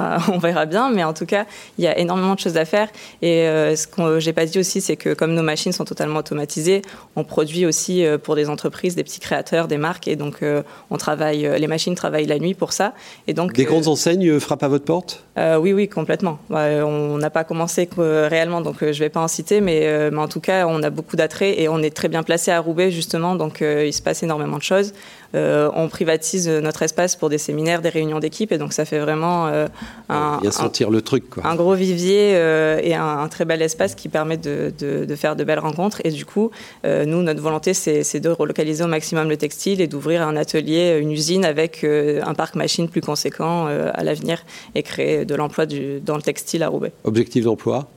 Bah, 0.00 0.16
on 0.32 0.38
verra 0.38 0.64
bien, 0.64 0.90
mais 0.90 1.04
en 1.04 1.12
tout 1.12 1.26
cas, 1.26 1.44
il 1.76 1.84
y 1.84 1.86
a 1.86 1.98
énormément 1.98 2.34
de 2.34 2.40
choses 2.40 2.56
à 2.56 2.64
faire. 2.64 2.88
Et 3.20 3.46
euh, 3.46 3.76
ce 3.76 3.86
que 3.86 4.18
j'ai 4.18 4.32
pas 4.32 4.46
dit 4.46 4.58
aussi, 4.58 4.80
c'est 4.80 4.96
que 4.96 5.12
comme 5.12 5.34
nos 5.34 5.42
machines 5.42 5.72
sont 5.72 5.84
totalement 5.84 6.20
automatisées, 6.20 6.80
on 7.16 7.24
produit 7.24 7.66
aussi 7.66 8.06
euh, 8.06 8.16
pour 8.16 8.34
des 8.34 8.48
entreprises, 8.48 8.94
des 8.94 9.04
petits 9.04 9.20
créateurs, 9.20 9.68
des 9.68 9.76
marques, 9.76 10.08
et 10.08 10.16
donc 10.16 10.42
euh, 10.42 10.62
on 10.90 10.96
travaille, 10.96 11.46
les 11.58 11.66
machines 11.66 11.94
travaillent 11.94 12.26
la 12.26 12.38
nuit 12.38 12.54
pour 12.54 12.72
ça. 12.72 12.94
Et 13.26 13.34
donc 13.34 13.52
des 13.52 13.64
grandes 13.64 13.88
enseignes 13.88 14.40
frappent 14.40 14.62
à 14.62 14.68
votre 14.68 14.86
porte? 14.86 15.24
Oui, 15.36 15.72
oui, 15.72 15.88
complètement. 15.88 16.38
Bah, 16.50 16.66
on 16.84 17.16
n'a 17.16 17.30
pas 17.30 17.44
commencé 17.44 17.88
réellement, 17.96 18.60
donc 18.60 18.76
je 18.80 18.98
vais 18.98 19.08
pas 19.08 19.20
en 19.20 19.28
citer, 19.28 19.62
mais, 19.62 20.10
mais 20.10 20.18
en 20.18 20.28
tout 20.28 20.40
cas, 20.40 20.66
on 20.66 20.82
a 20.82 20.90
beaucoup 20.90 21.16
d'attrait 21.16 21.60
et 21.60 21.68
on 21.68 21.78
est 21.78 21.96
très 21.96 22.08
bien 22.08 22.22
placé 22.22 22.50
à 22.50 22.60
Roubaix 22.60 22.90
justement, 22.90 23.36
donc 23.36 23.62
il 23.62 23.92
se 23.92 24.02
passe 24.02 24.22
énormément 24.22 24.58
de 24.58 24.62
choses. 24.62 24.92
Euh, 25.34 25.70
on 25.74 25.88
privatise 25.88 26.48
notre 26.48 26.82
espace 26.82 27.16
pour 27.16 27.28
des 27.28 27.38
séminaires, 27.38 27.82
des 27.82 27.88
réunions 27.88 28.18
d'équipe, 28.18 28.52
et 28.52 28.58
donc 28.58 28.72
ça 28.72 28.84
fait 28.84 28.98
vraiment 28.98 29.46
euh, 29.46 29.66
un, 30.08 30.40
sentir 30.50 30.90
le 30.90 31.02
truc, 31.02 31.24
un 31.44 31.54
gros 31.54 31.74
vivier 31.74 32.32
euh, 32.34 32.80
et 32.82 32.94
un, 32.94 33.28
très 33.28 33.44
bel 33.44 33.62
espace 33.62 33.94
qui 33.94 34.08
permet 34.08 34.36
de, 34.36 34.72
faire 35.16 35.36
de 35.36 35.44
belles 35.44 35.58
rencontres. 35.58 36.00
Et 36.04 36.10
du 36.10 36.24
coup, 36.24 36.50
nous, 36.84 37.22
notre 37.22 37.40
volonté, 37.40 37.74
c'est 37.74 38.20
de 38.20 38.28
relocaliser 38.28 38.84
au 38.84 38.88
maximum 38.88 39.28
le 39.28 39.36
textile 39.36 39.80
et 39.80 39.86
d'ouvrir 39.86 40.22
un 40.22 40.36
atelier, 40.36 40.98
une 41.00 41.12
usine 41.12 41.44
avec 41.44 41.84
un 41.84 42.34
parc 42.34 42.56
machine 42.56 42.88
plus 42.88 43.00
conséquent 43.00 43.66
à 43.66 44.04
l'avenir 44.04 44.44
et 44.74 44.82
créer 44.82 45.24
de 45.24 45.34
l'emploi 45.34 45.66
dans 45.66 46.16
le 46.16 46.22
textile 46.22 46.62
à 46.62 46.68
Roubaix. 46.68 46.92
Objectif 47.04 47.44
d'emploi? 47.44 47.88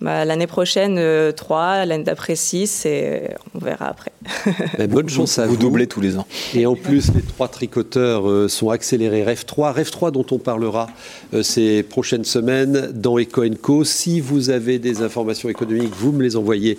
Bah, 0.00 0.24
l'année 0.24 0.46
prochaine, 0.46 0.94
3, 1.34 1.58
euh, 1.58 1.84
l'année 1.84 2.04
d'après 2.04 2.34
6, 2.34 2.86
et 2.86 3.34
on 3.54 3.58
verra 3.58 3.86
après. 3.86 4.12
Bonne 4.88 5.08
chance 5.08 5.38
à 5.38 5.46
vous. 5.46 5.54
Vous 5.54 5.60
doublez 5.60 5.86
tous 5.86 6.00
les 6.00 6.16
ans. 6.16 6.26
Et 6.54 6.66
en 6.66 6.74
plus, 6.74 7.12
les 7.14 7.22
trois 7.22 7.48
tricoteurs 7.48 8.28
euh, 8.28 8.48
sont 8.48 8.70
accélérés. 8.70 9.22
Rêve 9.22 9.44
3, 9.44 9.72
Rêve 9.72 9.90
3 9.90 10.10
dont 10.10 10.24
on 10.30 10.38
parlera 10.38 10.88
euh, 11.34 11.42
ces 11.42 11.82
prochaines 11.82 12.24
semaines 12.24 12.92
dans 12.94 13.18
Eco 13.18 13.42
Co. 13.60 13.84
Si 13.84 14.20
vous 14.20 14.50
avez 14.50 14.78
des 14.78 15.02
informations 15.02 15.48
économiques, 15.48 15.92
vous 15.96 16.12
me 16.12 16.22
les 16.22 16.36
envoyez 16.36 16.78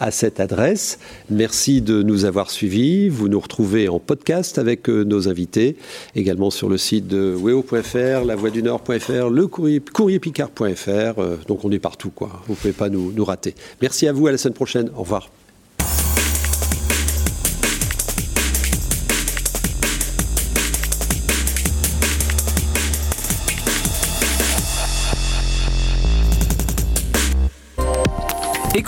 à 0.00 0.10
cette 0.10 0.40
adresse. 0.40 0.98
Merci 1.30 1.80
de 1.82 2.02
nous 2.02 2.24
avoir 2.24 2.50
suivis. 2.50 3.08
Vous 3.08 3.28
nous 3.28 3.40
retrouvez 3.40 3.88
en 3.88 3.98
podcast 3.98 4.58
avec 4.58 4.88
nos 4.88 5.28
invités, 5.28 5.76
également 6.14 6.50
sur 6.50 6.68
le 6.68 6.78
site 6.78 7.06
de 7.06 7.34
weo.fr, 7.34 8.24
lavoidunord.fr, 8.24 9.28
le 9.30 9.46
courrier, 9.46 9.80
courrierpicard.fr. 9.80 11.46
donc 11.46 11.64
on 11.64 11.70
est 11.70 11.78
partout, 11.78 12.10
quoi 12.10 12.42
pouvez 12.62 12.72
pas 12.72 12.88
nous, 12.88 13.12
nous 13.12 13.24
rater. 13.24 13.54
Merci 13.80 14.06
à 14.06 14.12
vous, 14.12 14.28
à 14.28 14.32
la 14.32 14.38
semaine 14.38 14.54
prochaine. 14.54 14.90
Au 14.96 15.00
revoir. 15.00 15.28